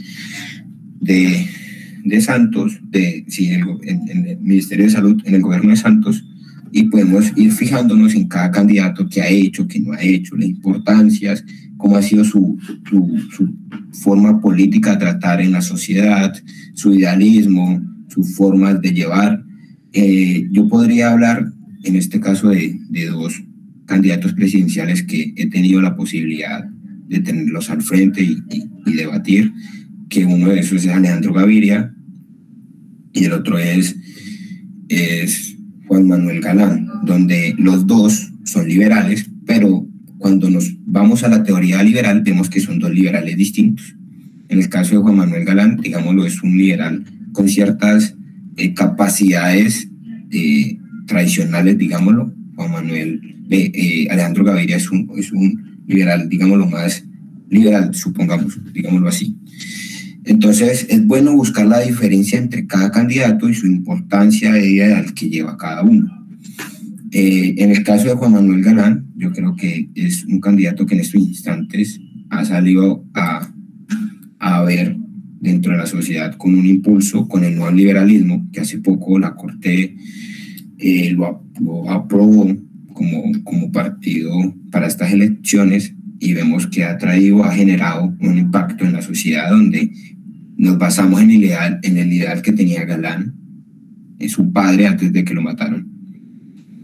[1.01, 1.47] de,
[2.05, 6.25] de Santos, de, en el Ministerio de Salud, en el gobierno de Santos,
[6.73, 10.49] y podemos ir fijándonos en cada candidato que ha hecho, que no ha hecho, las
[10.49, 11.45] importancias,
[11.77, 13.55] cómo ha sido su, su,
[13.93, 16.33] forma política de tratar en la sociedad,
[16.73, 19.45] su idealismo, sus formas de llevar.
[19.93, 21.53] Eh, yo podría hablar
[21.85, 23.43] en este caso de, de dos
[23.85, 26.65] candidatos presidenciales que he tenido la posibilidad
[27.09, 28.39] de tenerlos al frente y,
[28.87, 29.53] y debatir,
[30.09, 31.95] que uno de esos es Alejandro Gaviria
[33.13, 33.95] y el otro es,
[34.89, 35.52] es
[35.93, 41.83] Juan Manuel Galán, donde los dos son liberales, pero cuando nos vamos a la teoría
[41.83, 43.95] liberal vemos que son dos liberales distintos.
[44.49, 48.15] En el caso de Juan Manuel Galán, digámoslo, es un liberal con ciertas
[48.57, 49.87] eh, capacidades
[50.31, 52.33] eh, tradicionales, digámoslo.
[52.57, 57.05] Juan Manuel eh, Alejandro Gaviria es un, es un liberal, digámoslo más
[57.51, 59.37] liberal, supongamos, digámoslo así.
[60.25, 65.57] Entonces, es bueno buscar la diferencia entre cada candidato y su importancia al que lleva
[65.57, 66.27] cada uno.
[67.11, 70.95] Eh, en el caso de Juan Manuel Galán, yo creo que es un candidato que
[70.95, 73.53] en estos instantes ha salido a,
[74.39, 74.97] a ver
[75.41, 79.35] dentro de la sociedad con un impulso, con el nuevo liberalismo, que hace poco la
[79.35, 79.97] Corte
[80.79, 82.57] eh, lo, lo, aprobó
[82.95, 84.33] como, como partido
[84.71, 89.51] para estas elecciones y vemos que ha traído, ha generado un impacto en la sociedad
[89.51, 89.91] donde
[90.63, 93.35] nos basamos en el ideal, en el ideal que tenía Galán,
[94.21, 95.91] en su padre antes de que lo mataron.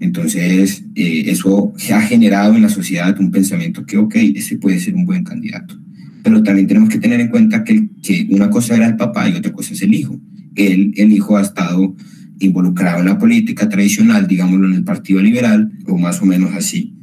[0.00, 4.96] Entonces, eh, eso ha generado en la sociedad un pensamiento que, ok, ese puede ser
[4.96, 5.78] un buen candidato.
[6.24, 9.36] Pero también tenemos que tener en cuenta que, que una cosa era el papá y
[9.36, 10.20] otra cosa es el hijo.
[10.56, 11.94] Él, el hijo, ha estado
[12.40, 16.94] involucrado en la política tradicional, digámoslo, en el Partido Liberal, o más o menos así.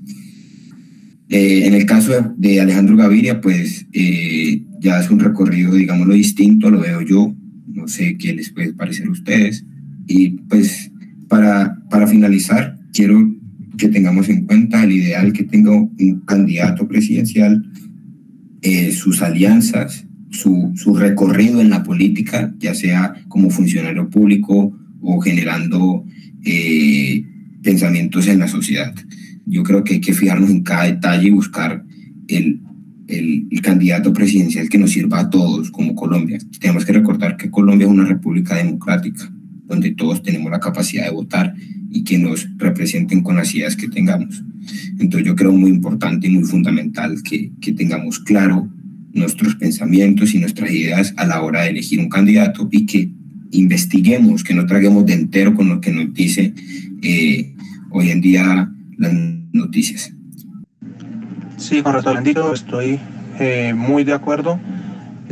[1.29, 6.69] Eh, en el caso de Alejandro Gaviria, pues eh, ya es un recorrido, digámoslo, distinto,
[6.69, 7.35] lo veo yo,
[7.67, 9.65] no sé qué les puede parecer a ustedes.
[10.07, 10.91] Y pues
[11.27, 13.35] para, para finalizar, quiero
[13.77, 17.69] que tengamos en cuenta el ideal que tenga un candidato presidencial,
[18.61, 25.19] eh, sus alianzas, su, su, recorrido en la política, ya sea como funcionario público o
[25.19, 26.05] generando
[27.63, 28.93] pensamientos en la sociedad.
[29.45, 31.83] Yo creo que hay que fijarnos en cada detalle y buscar
[32.27, 32.61] el,
[33.07, 36.37] el, candidato presidencial que nos sirva a todos como Colombia.
[36.59, 39.31] Tenemos que recordar que Colombia es una república democrática,
[39.65, 41.55] donde todos tenemos la capacidad de votar
[41.89, 44.43] y que nos representen con las ideas que tengamos.
[44.99, 48.69] Entonces yo creo muy importante y muy fundamental que, que tengamos claro
[49.13, 53.09] nuestros pensamientos y nuestras ideas a la hora de elegir un candidato y que
[53.51, 56.53] investiguemos, que no traguemos de entero con lo que nos dice
[57.01, 57.53] eh,
[57.91, 59.13] hoy en día las
[59.53, 60.14] noticias.
[61.57, 62.99] Sí, con respecto al estoy
[63.39, 64.59] eh, muy de acuerdo.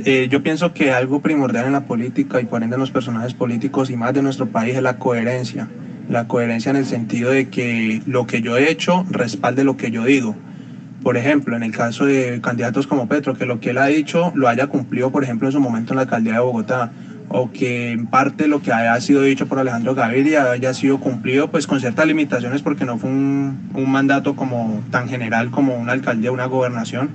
[0.05, 3.33] Eh, yo pienso que algo primordial en la política y por ende en los personajes
[3.33, 5.67] políticos y más de nuestro país es la coherencia.
[6.09, 9.91] La coherencia en el sentido de que lo que yo he hecho respalde lo que
[9.91, 10.35] yo digo.
[11.03, 14.31] Por ejemplo, en el caso de candidatos como Petro, que lo que él ha dicho
[14.35, 16.91] lo haya cumplido, por ejemplo, en su momento en la alcaldía de Bogotá
[17.29, 21.49] o que en parte lo que haya sido dicho por Alejandro Gaviria haya sido cumplido
[21.49, 26.31] pues con ciertas limitaciones porque no fue un, mandato como tan general como una alcaldía,
[26.31, 27.09] una gobernación,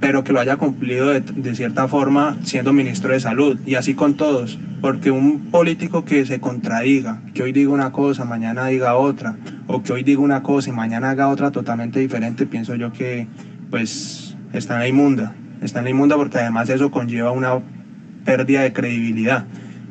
[0.00, 3.58] pero que lo haya cumplido de, de, cierta forma siendo ministro de salud.
[3.66, 8.24] Y así con todos, porque un político que se contradiga, que hoy diga una cosa,
[8.24, 9.36] mañana diga otra,
[9.66, 13.26] o que hoy diga una cosa y mañana haga otra totalmente diferente, pienso yo que
[13.70, 17.60] pues está en la inmunda, está en la inmunda porque además eso conlleva una
[18.24, 19.46] pérdida de credibilidad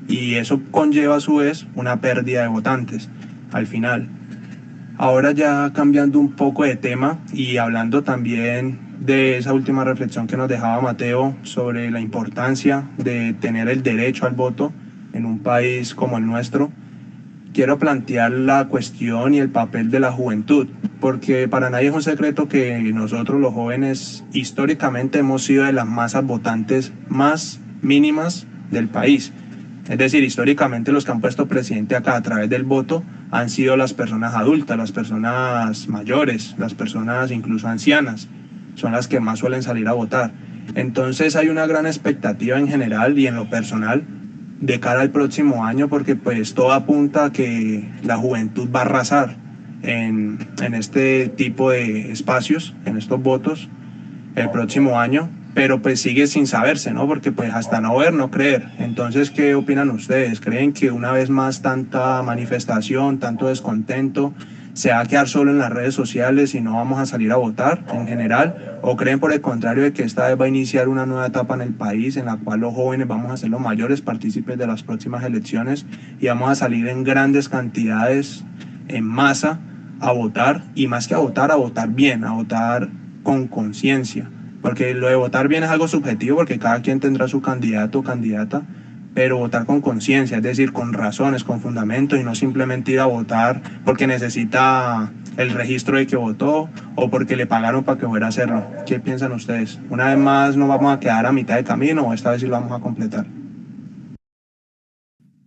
[0.07, 3.09] y eso conlleva a su vez una pérdida de votantes
[3.51, 4.09] al final.
[4.97, 10.35] Ahora ya cambiando un poco de tema y hablando también de esa última reflexión que
[10.35, 14.73] nos dejaba Mateo sobre la importancia de tener el derecho al voto
[15.13, 16.71] en un país como el nuestro,
[17.53, 20.67] quiero plantear la cuestión y el papel de la juventud,
[20.99, 25.87] porque para nadie es un secreto que nosotros los jóvenes históricamente hemos sido de las
[25.87, 29.33] masas votantes más mínimas del país.
[29.89, 33.75] Es decir, históricamente los que han puesto presidente acá a través del voto han sido
[33.75, 38.27] las personas adultas, las personas mayores, las personas incluso ancianas,
[38.75, 40.31] son las que más suelen salir a votar.
[40.75, 44.03] Entonces hay una gran expectativa en general y en lo personal
[44.61, 48.83] de cara al próximo año porque pues todo apunta a que la juventud va a
[48.83, 49.37] arrasar
[49.81, 53.69] en, en este tipo de espacios, en estos votos
[54.35, 57.07] el próximo año pero pues sigue sin saberse, ¿no?
[57.07, 58.69] Porque pues hasta no ver, no creer.
[58.77, 60.39] Entonces, ¿qué opinan ustedes?
[60.39, 64.33] ¿Creen que una vez más tanta manifestación, tanto descontento,
[64.73, 67.37] se va a quedar solo en las redes sociales y no vamos a salir a
[67.37, 68.79] votar en general?
[68.81, 71.55] ¿O creen por el contrario de que esta vez va a iniciar una nueva etapa
[71.55, 74.67] en el país en la cual los jóvenes vamos a ser los mayores partícipes de
[74.67, 75.85] las próximas elecciones
[76.19, 78.43] y vamos a salir en grandes cantidades,
[78.87, 79.59] en masa,
[79.99, 82.89] a votar y más que a votar, a votar bien, a votar
[83.23, 84.29] con conciencia?
[84.61, 88.03] Porque lo de votar bien es algo subjetivo porque cada quien tendrá su candidato o
[88.03, 88.63] candidata,
[89.13, 93.05] pero votar con conciencia, es decir, con razones, con fundamentos y no simplemente ir a
[93.05, 98.27] votar porque necesita el registro de que votó o porque le pagaron para que fuera
[98.27, 98.65] a hacerlo.
[98.85, 99.79] ¿Qué piensan ustedes?
[99.89, 102.47] ¿Una vez más nos vamos a quedar a mitad de camino o esta vez sí
[102.47, 103.25] lo vamos a completar?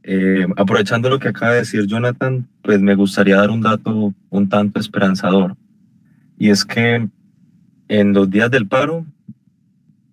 [0.05, 4.49] Eh, aprovechando lo que acaba de decir Jonathan, pues me gustaría dar un dato un
[4.49, 5.57] tanto esperanzador.
[6.39, 7.09] Y es que
[7.93, 9.05] en los días del paro,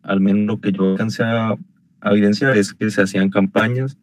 [0.03, 1.55] al menos lo que yo alcancé a,
[2.03, 3.97] evidenciar es que se hacían campañas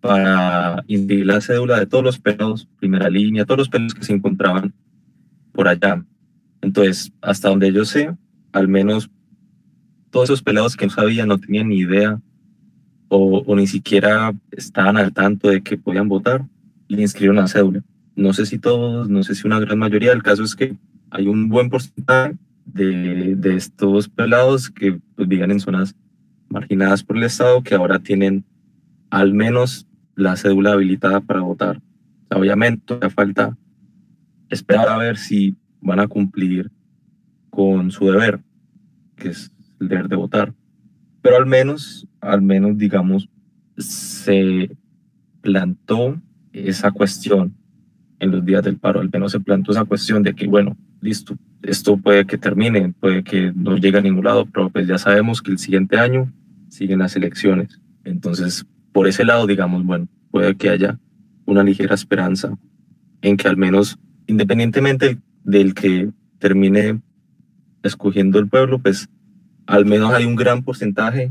[0.00, 4.14] para inscribir la cédula de todos los pelados, primera línea, todos los pelados que se
[4.14, 4.72] encontraban
[5.52, 6.02] por allá.
[6.62, 8.16] Entonces, hasta donde yo sé,
[8.52, 9.10] al menos
[10.08, 12.20] todos esos pelados que no sabían, no tenían ni idea
[13.08, 16.46] o, ni siquiera estaban al tanto de que podían votar,
[16.88, 17.82] le inscribieron la cédula.
[18.16, 20.74] No sé si todos, no sé si una gran mayoría, el caso es que
[21.10, 25.94] hay un buen porcentaje de, de estos pelados que pues, viven en zonas
[26.48, 28.44] marginadas por el Estado que ahora tienen
[29.10, 31.80] al menos la cédula habilitada para votar.
[32.30, 33.56] obviamente, ya falta
[34.48, 36.70] esperar a ver si van a cumplir
[37.50, 38.40] con su deber,
[39.16, 40.54] que es el deber de votar.
[41.20, 43.28] Pero al menos, al menos, digamos,
[43.76, 44.76] se
[45.40, 46.20] plantó
[46.52, 47.54] esa cuestión
[48.18, 51.36] en los días del paro, al menos se plantó esa cuestión de que, bueno, listo,
[51.62, 55.40] esto puede que termine, puede que no llegue a ningún lado, pero pues ya sabemos
[55.42, 56.32] que el siguiente año
[56.68, 57.80] siguen las elecciones.
[58.04, 60.98] Entonces, por ese lado, digamos, bueno, puede que haya
[61.44, 62.58] una ligera esperanza
[63.20, 67.00] en que al menos, independientemente del que termine
[67.82, 69.08] escogiendo el pueblo, pues
[69.66, 71.30] al menos hay un gran porcentaje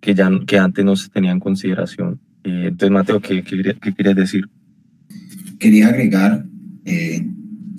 [0.00, 2.20] que, ya, que antes no se tenía en consideración.
[2.44, 4.48] Eh, entonces, Mateo, ¿qué, qué, querías decir?
[5.58, 6.46] Quería agregar
[6.84, 7.26] eh,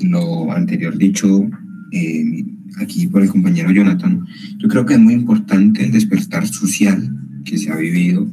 [0.02, 1.50] lo anterior dicho
[1.92, 2.46] eh,
[2.80, 4.26] aquí por el compañero Jonathan.
[4.58, 8.30] Yo creo que es muy importante el despertar social que se ha vivido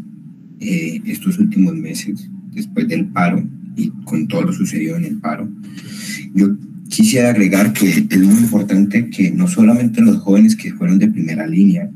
[0.59, 5.49] estos últimos meses después del paro y con todo lo sucedido en el paro.
[6.35, 6.57] Yo
[6.89, 11.47] quisiera agregar que es muy importante que no solamente los jóvenes que fueron de primera
[11.47, 11.91] línea,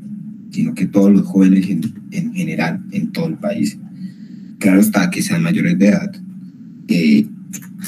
[0.51, 3.79] sino que todos los jóvenes en, general en todo el país,
[4.59, 6.13] claro está que sean mayores de edad,
[6.89, 7.27] eh,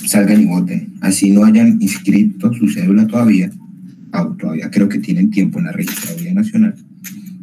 [0.07, 0.95] salgan y voten.
[1.01, 3.51] Así no hayan inscrito su cédula todavía,
[4.39, 6.75] todavía creo que tienen tiempo en la registraduría nacional,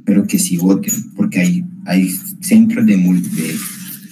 [0.05, 2.09] pero que sí voten, porque hay, hay
[2.41, 2.95] centros de,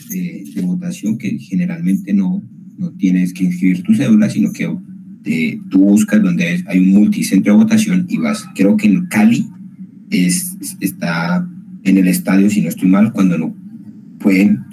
[0.10, 2.44] de, de votación que generalmente no,
[2.78, 4.68] no tienes que inscribir tu cédula, sino que
[5.70, 8.46] tú buscas donde hay un multicentro de votación y vas.
[8.56, 9.48] Creo que en Cali
[10.10, 11.48] es, está
[11.84, 13.56] en el estadio, si no estoy mal, cuando no
[14.20, 14.64] pueden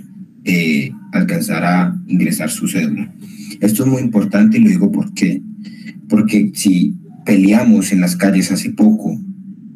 [0.44, 3.12] eh, alcanzar a ingresar su cédula.
[3.60, 5.42] Esto es muy importante y lo digo porque,
[6.08, 9.18] porque si peleamos en las calles hace poco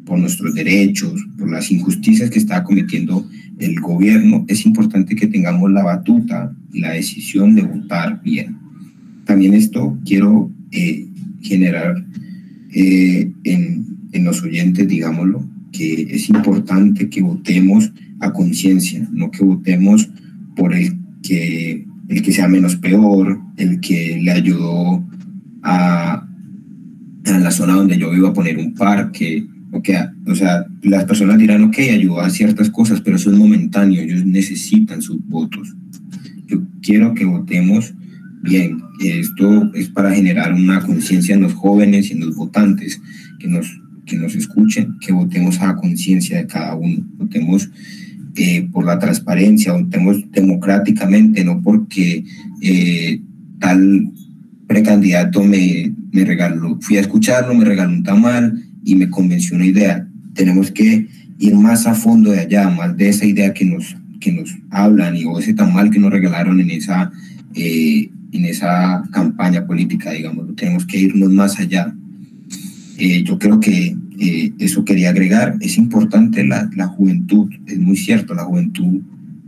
[0.05, 3.27] por nuestros derechos, por las injusticias que está cometiendo
[3.59, 8.57] el gobierno, es importante que tengamos la batuta y la decisión de votar bien.
[9.25, 11.07] También esto quiero eh,
[11.41, 12.03] generar
[12.73, 19.43] eh, en, en, los oyentes, digámoslo, que es importante que votemos a conciencia, no que
[19.43, 20.09] votemos
[20.55, 25.05] por el que, el que sea menos peor, el que le ayudó
[25.61, 26.28] a,
[27.35, 31.05] a la zona donde yo vivo a poner un parque, o, que, o sea, las
[31.05, 35.75] personas dirán, ok, ayudó a ciertas cosas, pero eso es momentáneo, ellos necesitan sus votos.
[36.47, 37.93] Yo quiero que votemos
[38.41, 38.81] bien.
[39.01, 43.01] Esto es para generar una conciencia en los jóvenes y en los votantes
[43.37, 47.69] que nos, que nos escuchen, que votemos a conciencia de cada uno, votemos
[48.35, 52.23] eh, por la transparencia, votemos democráticamente, no porque
[52.61, 53.21] eh,
[53.59, 54.11] tal
[54.69, 59.65] precandidato me, me regaló, fui a escucharlo, me regaló un tamal y me convenció una
[59.65, 60.07] idea.
[60.35, 61.07] Tenemos que
[61.39, 65.17] ir más a fondo de allá, más de esa idea que nos, que nos hablan
[65.17, 67.11] y ese tamal que nos regalaron en esa
[67.55, 71.93] eh, en esa campaña política, digamos, tenemos que irnos más allá.
[72.97, 77.97] Eh, yo creo que eh, eso quería agregar, es importante la, la juventud, es muy
[77.97, 79.01] cierto, la juventud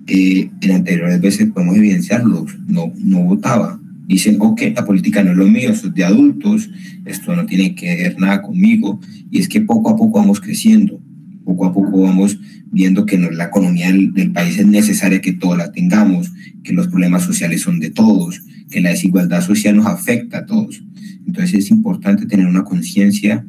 [0.07, 3.79] eh, en anteriores veces podemos evidenciarlo, no, no votaba.
[4.07, 6.69] Dicen, ok, la política no es lo mío, eso es de adultos,
[7.05, 8.99] esto no tiene que ver nada conmigo.
[9.29, 10.99] Y es que poco a poco vamos creciendo,
[11.45, 12.37] poco a poco vamos
[12.71, 16.31] viendo que la economía del, del país es necesaria que todos la tengamos,
[16.63, 20.83] que los problemas sociales son de todos, que la desigualdad social nos afecta a todos.
[21.27, 23.45] Entonces es importante tener una conciencia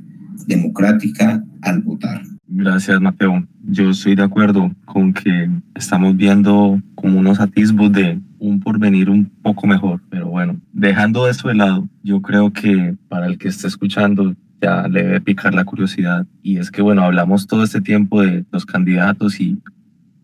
[0.47, 2.23] democrática al votar.
[2.47, 3.47] Gracias, Mateo.
[3.65, 9.25] Yo estoy de acuerdo con que estamos viendo como unos atisbos de un porvenir un
[9.25, 13.69] poco mejor, pero bueno, dejando eso de lado, yo creo que para el que esté
[13.69, 18.21] escuchando ya le debe picar la curiosidad y es que bueno, hablamos todo este tiempo
[18.21, 19.59] de los candidatos y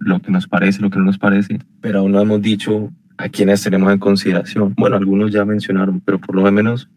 [0.00, 3.28] lo que nos parece, lo que no nos parece, pero aún no hemos dicho a
[3.28, 4.74] quienes tenemos en consideración.
[4.76, 6.88] Bueno, algunos ya mencionaron, pero por lo menos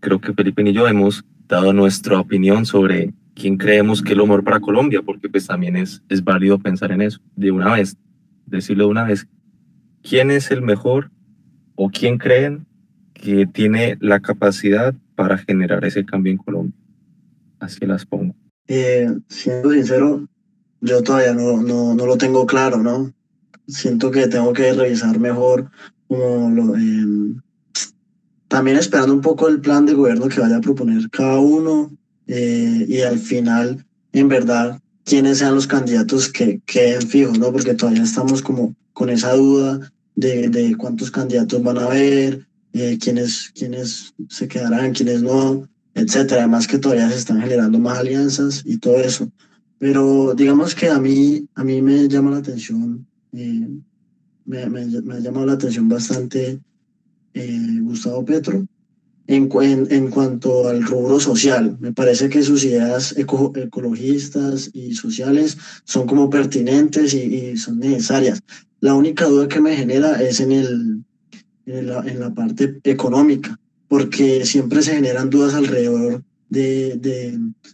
[0.00, 4.26] creo que Felipe y yo hemos dado nuestra opinión sobre quién creemos que es lo
[4.26, 7.20] mejor para Colombia, porque pues también es, es válido pensar en eso.
[7.36, 7.96] De una vez,
[8.44, 9.26] decirlo de una vez,
[10.08, 11.10] ¿quién es el mejor
[11.74, 12.66] o quién creen
[13.12, 16.74] que tiene la capacidad para generar ese cambio en Colombia?
[17.58, 18.34] Así las pongo.
[18.68, 20.26] Eh, siendo sincero,
[20.80, 23.12] yo todavía no, no, no, lo tengo claro, ¿no?
[23.66, 25.70] Siento que tengo que revisar mejor
[26.06, 27.34] como eh,
[28.46, 31.90] también esperando un poco el plan de gobierno que vaya a proponer cada uno
[32.26, 37.52] eh, y al final, en verdad, quiénes sean los candidatos que queden fijos, ¿no?
[37.52, 39.80] Porque todavía estamos como con esa duda
[40.18, 46.42] de, de cuántos candidatos van a haber, eh, quiénes, quiénes se quedarán, quiénes no, etcétera.
[46.42, 49.30] Además que todavía se están generando más alianzas y todo eso.
[49.78, 53.68] Pero digamos que a mí, a mí me llama la atención, eh,
[54.44, 56.58] me, me, me, ha llamado la atención bastante
[57.34, 58.66] eh, Gustavo Petro
[59.28, 61.76] en, en, en, cuanto al rubro social.
[61.78, 67.78] Me parece que sus ideas eco, ecologistas y sociales son como pertinentes y, y, son
[67.78, 68.42] necesarias.
[68.80, 71.04] La única duda que me genera es en, el,
[71.66, 73.58] en, la, en la parte económica,
[73.88, 76.96] porque siempre se generan dudas alrededor de,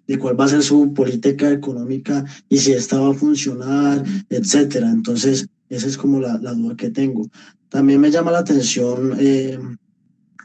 [0.06, 4.90] de, cuál va a ser su política económica y si esta va a funcionar, etcétera.
[4.90, 7.28] Entonces, esa es como la, la duda que tengo.
[7.68, 9.58] También me llama la atención eh,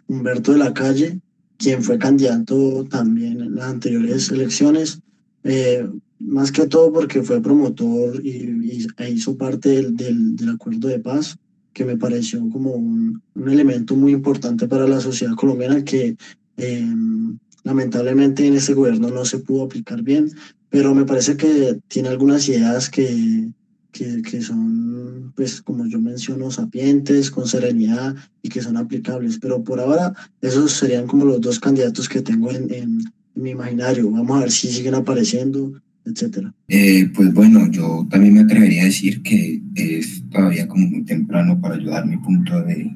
[0.08, 1.20] Humberto de la Calle,
[1.58, 5.00] quien fue candidato también en las anteriores elecciones,
[5.44, 5.88] eh,
[6.20, 10.88] más que todo porque fue promotor y, y e hizo parte del, del, del, acuerdo
[10.88, 11.38] de paz,
[11.74, 16.18] que me pareció como un, un, elemento muy importante para la sociedad colombiana que
[16.58, 16.94] eh,
[17.64, 20.30] lamentablemente en este gobierno no se pudo aplicar bien,
[20.70, 23.50] pero me parece que tiene algunas ideas que,
[23.92, 29.40] que, que, son, pues como yo menciono, sapientes, con serenidad y que son aplicables.
[29.40, 33.00] Pero por ahora, esos serían como los dos candidatos que tengo en, en,
[33.36, 34.12] en mi imaginario.
[34.12, 35.74] Vamos a ver si siguen apareciendo,
[36.10, 36.54] etcétera.
[36.68, 41.60] Eh, pues bueno, yo también me atrevería a decir que es todavía como muy temprano
[41.60, 42.92] para ayudar mi punto de,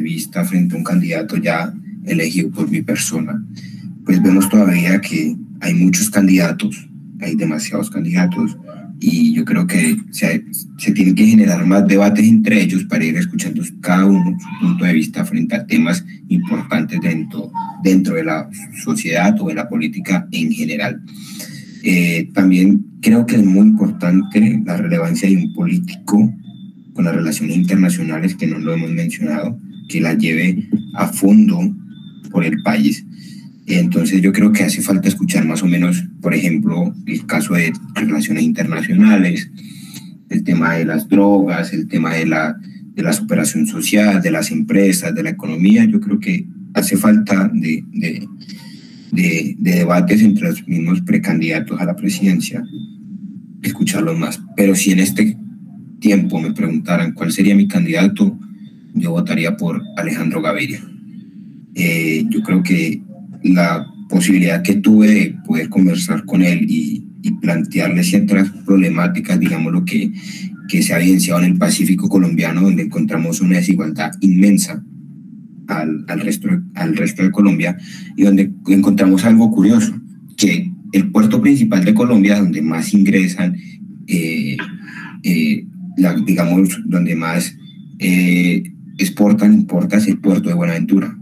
[0.00, 1.72] vista frente a un candidato ya
[2.04, 3.44] elegido por mi persona.
[4.04, 6.88] Pues vemos todavía que hay muchos candidatos,
[7.20, 8.56] hay demasiados candidatos
[9.00, 10.44] y yo creo que se,
[10.78, 14.84] se tienen que generar más debates entre ellos para ir escuchando cada uno su punto
[14.84, 17.50] de vista frente a temas importantes dentro,
[17.82, 18.48] dentro de la
[18.82, 21.02] sociedad o de la política en general.
[21.84, 26.32] Eh, también creo que es muy importante la relevancia de un político
[26.94, 29.58] con las relaciones internacionales, que no lo hemos mencionado,
[29.88, 31.60] que la lleve a fondo
[32.30, 33.04] por el país
[33.66, 37.72] entonces yo creo que hace falta escuchar más o menos, por ejemplo, el caso de
[37.94, 39.50] relaciones internacionales,
[40.28, 42.56] el tema de las drogas, el tema de la,
[42.94, 45.84] de la superación social, de las empresas, de la economía.
[45.86, 48.28] Yo creo que hace falta de, de,
[49.14, 52.62] de, de debates entre los mismos precandidatos a la presidencia,
[53.62, 54.40] escucharlos más.
[54.56, 55.36] Pero si en este
[56.00, 58.38] tiempo me preguntaran cuál sería mi candidato,
[58.94, 60.80] yo votaría por Alejandro Gaviria.
[61.74, 63.02] Eh, yo creo que
[63.42, 69.72] la posibilidad que tuve de poder conversar con él y, y plantearle ciertas problemáticas, digamos,
[69.72, 70.12] lo que,
[70.68, 74.84] que se ha evidenciado en el Pacífico colombiano, donde encontramos una desigualdad inmensa
[75.68, 77.76] al, al, resto, al resto de Colombia
[78.16, 79.94] y donde encontramos algo curioso,
[80.36, 83.56] que el puerto principal de Colombia, donde más ingresan,
[84.06, 84.56] eh,
[85.22, 87.56] eh, la, digamos, donde más
[87.98, 88.62] eh,
[88.98, 91.16] exportan, importa, es el puerto de Buenaventura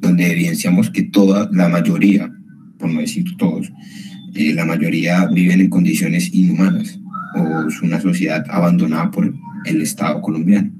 [0.00, 2.32] donde evidenciamos que toda la mayoría,
[2.78, 3.72] por no decir todos,
[4.34, 7.00] eh, la mayoría viven en condiciones inhumanas
[7.34, 9.34] o es una sociedad abandonada por
[9.64, 10.70] el Estado colombiano.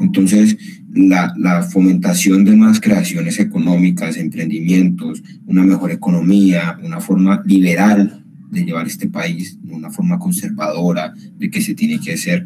[0.00, 0.56] Entonces,
[0.94, 8.64] la, la, fomentación de más creaciones económicas, emprendimientos, una mejor economía, una forma liberal de
[8.64, 12.44] llevar este país, una forma conservadora de que se tiene que hacer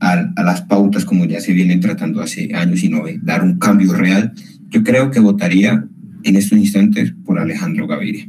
[0.00, 3.92] a, a las pautas como ya se vienen tratando hace años, sino dar un cambio
[3.92, 4.32] real,
[4.70, 5.84] yo creo que votaría
[6.24, 8.28] en estos instantes por Alejandro Gaviria.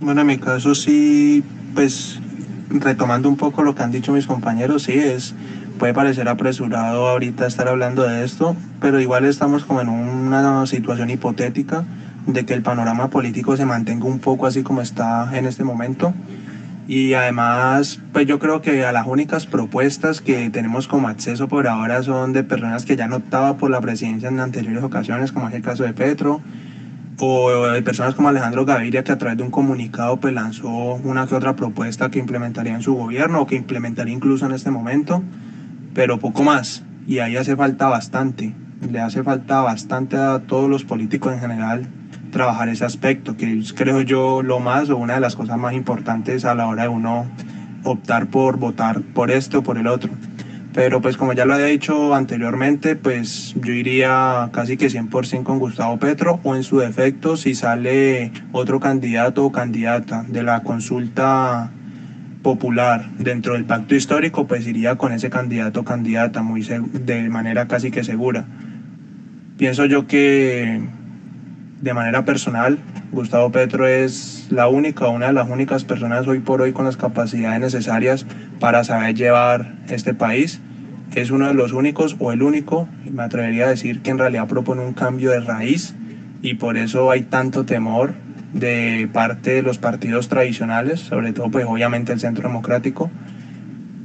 [0.00, 1.42] Bueno, en mi caso sí,
[1.74, 2.20] pues
[2.70, 5.34] retomando un poco lo que han dicho mis compañeros, sí, es,
[5.82, 11.10] puede parecer apresurado ahorita estar hablando de esto, pero igual estamos como en una situación
[11.10, 11.82] hipotética
[12.24, 16.14] de que el panorama político se mantenga un poco así como está en este momento.
[16.86, 21.66] Y además, pues yo creo que a las únicas propuestas que tenemos como acceso por
[21.66, 25.48] ahora son de personas que ya han optado por la presidencia en anteriores ocasiones, como
[25.48, 26.40] es el caso de Petro,
[27.18, 30.68] o de personas como Alejandro Gaviria, que a través de un comunicado pues lanzó
[31.02, 34.70] una que otra propuesta que implementaría en su gobierno o que implementaría incluso en este
[34.70, 35.24] momento,
[35.94, 36.84] pero poco más.
[37.06, 38.54] Y ahí hace falta bastante.
[38.90, 41.88] le hace falta bastante a todos los políticos en general
[42.32, 45.74] trabajar ese aspecto, que es, creo yo lo más o una de las cosas más
[45.74, 47.26] importantes a la hora de uno
[47.84, 50.10] optar por votar por este o por el otro.
[50.74, 55.58] Pero pues como ya lo había dicho anteriormente, pues yo iría casi que 100% con
[55.58, 61.70] Gustavo Petro o en su defecto si sale otro candidato o candidata de la consulta
[62.42, 67.66] popular dentro del pacto histórico, pues iría con ese candidato o candidata muy de manera
[67.68, 68.44] casi que segura.
[69.56, 70.82] Pienso yo que
[71.82, 72.78] de manera personal,
[73.10, 76.96] Gustavo Petro es la única, una de las únicas personas hoy por hoy con las
[76.96, 78.24] capacidades necesarias
[78.60, 80.60] para saber llevar este país.
[81.14, 84.46] Es uno de los únicos o el único, me atrevería a decir que en realidad
[84.46, 85.94] propone un cambio de raíz
[86.40, 88.14] y por eso hay tanto temor
[88.52, 93.10] de parte de los partidos tradicionales, sobre todo pues obviamente el Centro Democrático.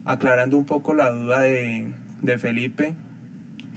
[0.05, 2.95] Aclarando un poco la duda de, de Felipe,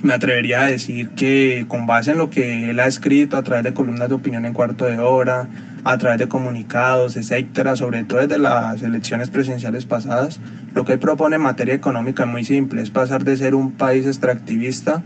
[0.02, 3.64] me atrevería a decir que con base en lo que él ha escrito a través
[3.64, 5.48] de columnas de opinión en cuarto de hora,
[5.84, 10.40] a través de comunicados, etcétera, sobre todo desde las elecciones presidenciales pasadas,
[10.74, 13.72] lo que él propone en materia económica es muy simple, es pasar de ser un
[13.72, 15.02] país extractivista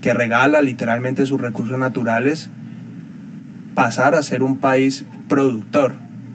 [0.00, 2.50] que regala literalmente sus recursos naturales,
[3.76, 5.92] pasar a ser un país productor,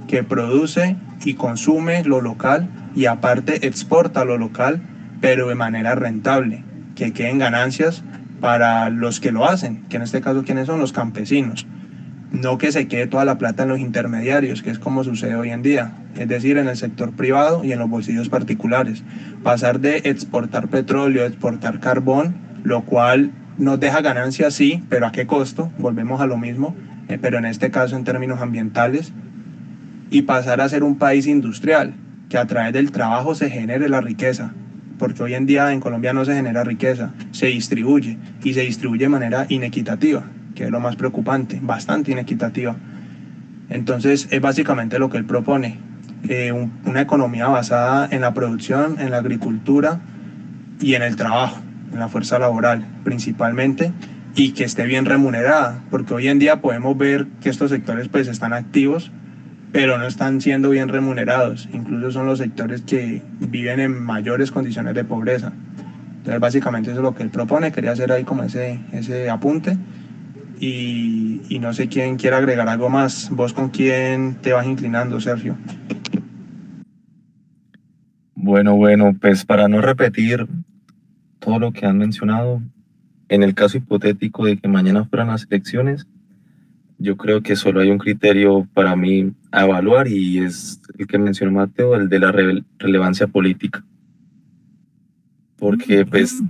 [0.07, 4.79] que produce y consume lo local y aparte exporta lo local,
[5.21, 6.63] pero de manera rentable
[6.95, 8.03] que queden ganancias
[8.41, 11.65] para los que lo hacen, que en este caso quiénes son los campesinos.
[12.31, 15.49] No que se quede toda la plata en los intermediarios, que es como sucede hoy
[15.49, 19.03] en día, es decir, en el sector privado y en los bolsillos particulares.
[19.43, 25.25] Pasar de exportar petróleo, exportar carbón, lo cual nos deja ganancias, sí, pero ¿a qué
[25.25, 25.71] costo?
[25.77, 26.75] Volvemos a lo mismo,
[27.17, 29.11] pero en este caso en términos ambientales.
[30.09, 31.93] Y pasar a ser un país industrial,
[32.29, 34.53] que a través del trabajo se genere la riqueza,
[34.97, 39.05] porque hoy en día en Colombia no se genera riqueza, se distribuye y se distribuye
[39.05, 42.75] de manera inequitativa, que es lo más preocupante, bastante inequitativa.
[43.69, 45.79] Entonces es básicamente lo que él propone,
[46.29, 46.51] eh,
[46.85, 49.99] una economía basada en la producción, en la agricultura
[50.79, 51.59] y en el trabajo,
[51.91, 53.91] en la fuerza laboral principalmente,
[54.35, 58.27] y que esté bien remunerada, porque hoy en día podemos ver que estos sectores pues
[58.27, 59.11] están activos,
[59.71, 61.67] pero no están siendo bien remunerados.
[61.73, 65.53] Incluso son los sectores que viven en mayores condiciones de pobreza.
[66.17, 67.71] Entonces, básicamente eso es lo que él propone.
[67.71, 69.77] Quería hacer ahí como ese, ese apunte.
[70.59, 73.29] Y, y no sé quién quiere agregar algo más.
[73.31, 75.57] ¿Vos con quién te vas inclinando, Sergio?
[78.35, 80.47] Bueno, bueno, pues para no repetir
[81.39, 82.61] todo lo que han mencionado,
[83.31, 86.05] en el caso hipotético de que mañana fueran las elecciones,
[86.97, 91.17] yo creo que solo hay un criterio para mí a evaluar y es el que
[91.17, 92.33] mencionó Mateo, el de la
[92.77, 93.85] relevancia política.
[95.55, 96.43] Porque pues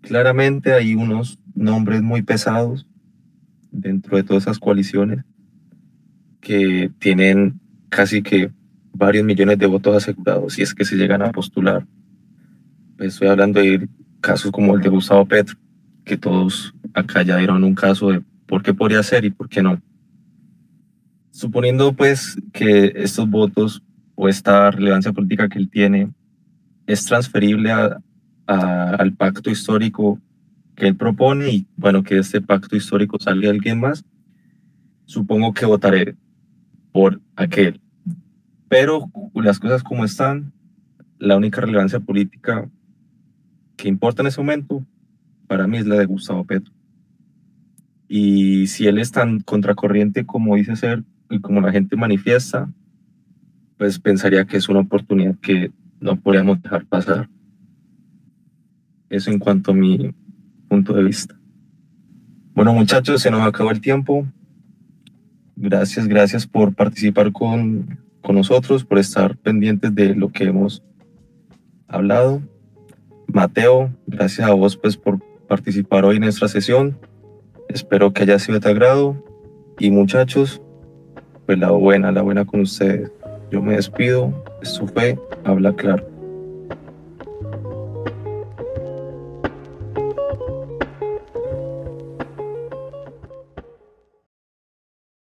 [0.00, 2.86] claramente hay unos nombres muy pesados
[3.72, 5.24] dentro de todas esas coaliciones
[6.40, 8.52] que tienen casi que
[8.92, 11.84] varios millones de votos asegurados si es que se llegan a postular.
[12.96, 13.88] Pues, estoy hablando de
[14.22, 15.58] casos como el de Gustavo Petro,
[16.04, 19.62] que todos acá ya dieron un caso de por qué podría ser y por qué
[19.62, 19.78] no.
[21.30, 23.82] Suponiendo pues que estos votos
[24.14, 26.10] o esta relevancia política que él tiene
[26.86, 27.72] es transferible
[28.46, 30.18] al pacto histórico
[30.74, 34.04] que él propone y bueno, que este pacto histórico salga alguien más,
[35.04, 36.16] supongo que votaré
[36.92, 37.80] por aquel.
[38.68, 40.52] Pero las cosas como están,
[41.18, 42.68] la única relevancia política
[43.76, 44.84] que importa en ese momento
[45.46, 46.72] para mí es la de Gustavo Petro.
[48.08, 52.70] Y si él es tan contracorriente como dice ser y como la gente manifiesta,
[53.76, 55.70] pues pensaría que es una oportunidad que
[56.00, 57.28] no podríamos dejar pasar.
[59.10, 60.14] Eso en cuanto a mi
[60.68, 61.38] punto de vista.
[62.54, 64.26] Bueno muchachos, se nos acabó el tiempo.
[65.56, 70.82] Gracias, gracias por participar con, con nosotros, por estar pendientes de lo que hemos
[71.88, 72.42] hablado.
[73.32, 75.18] Mateo, gracias a vos pues por
[75.48, 76.98] participar hoy en nuestra sesión.
[77.68, 79.16] Espero que haya sido de agrado.
[79.78, 80.60] Y muchachos,
[81.46, 83.10] pues la buena, la buena con ustedes.
[83.50, 84.32] Yo me despido.
[84.62, 86.11] Esto fue Habla Claro.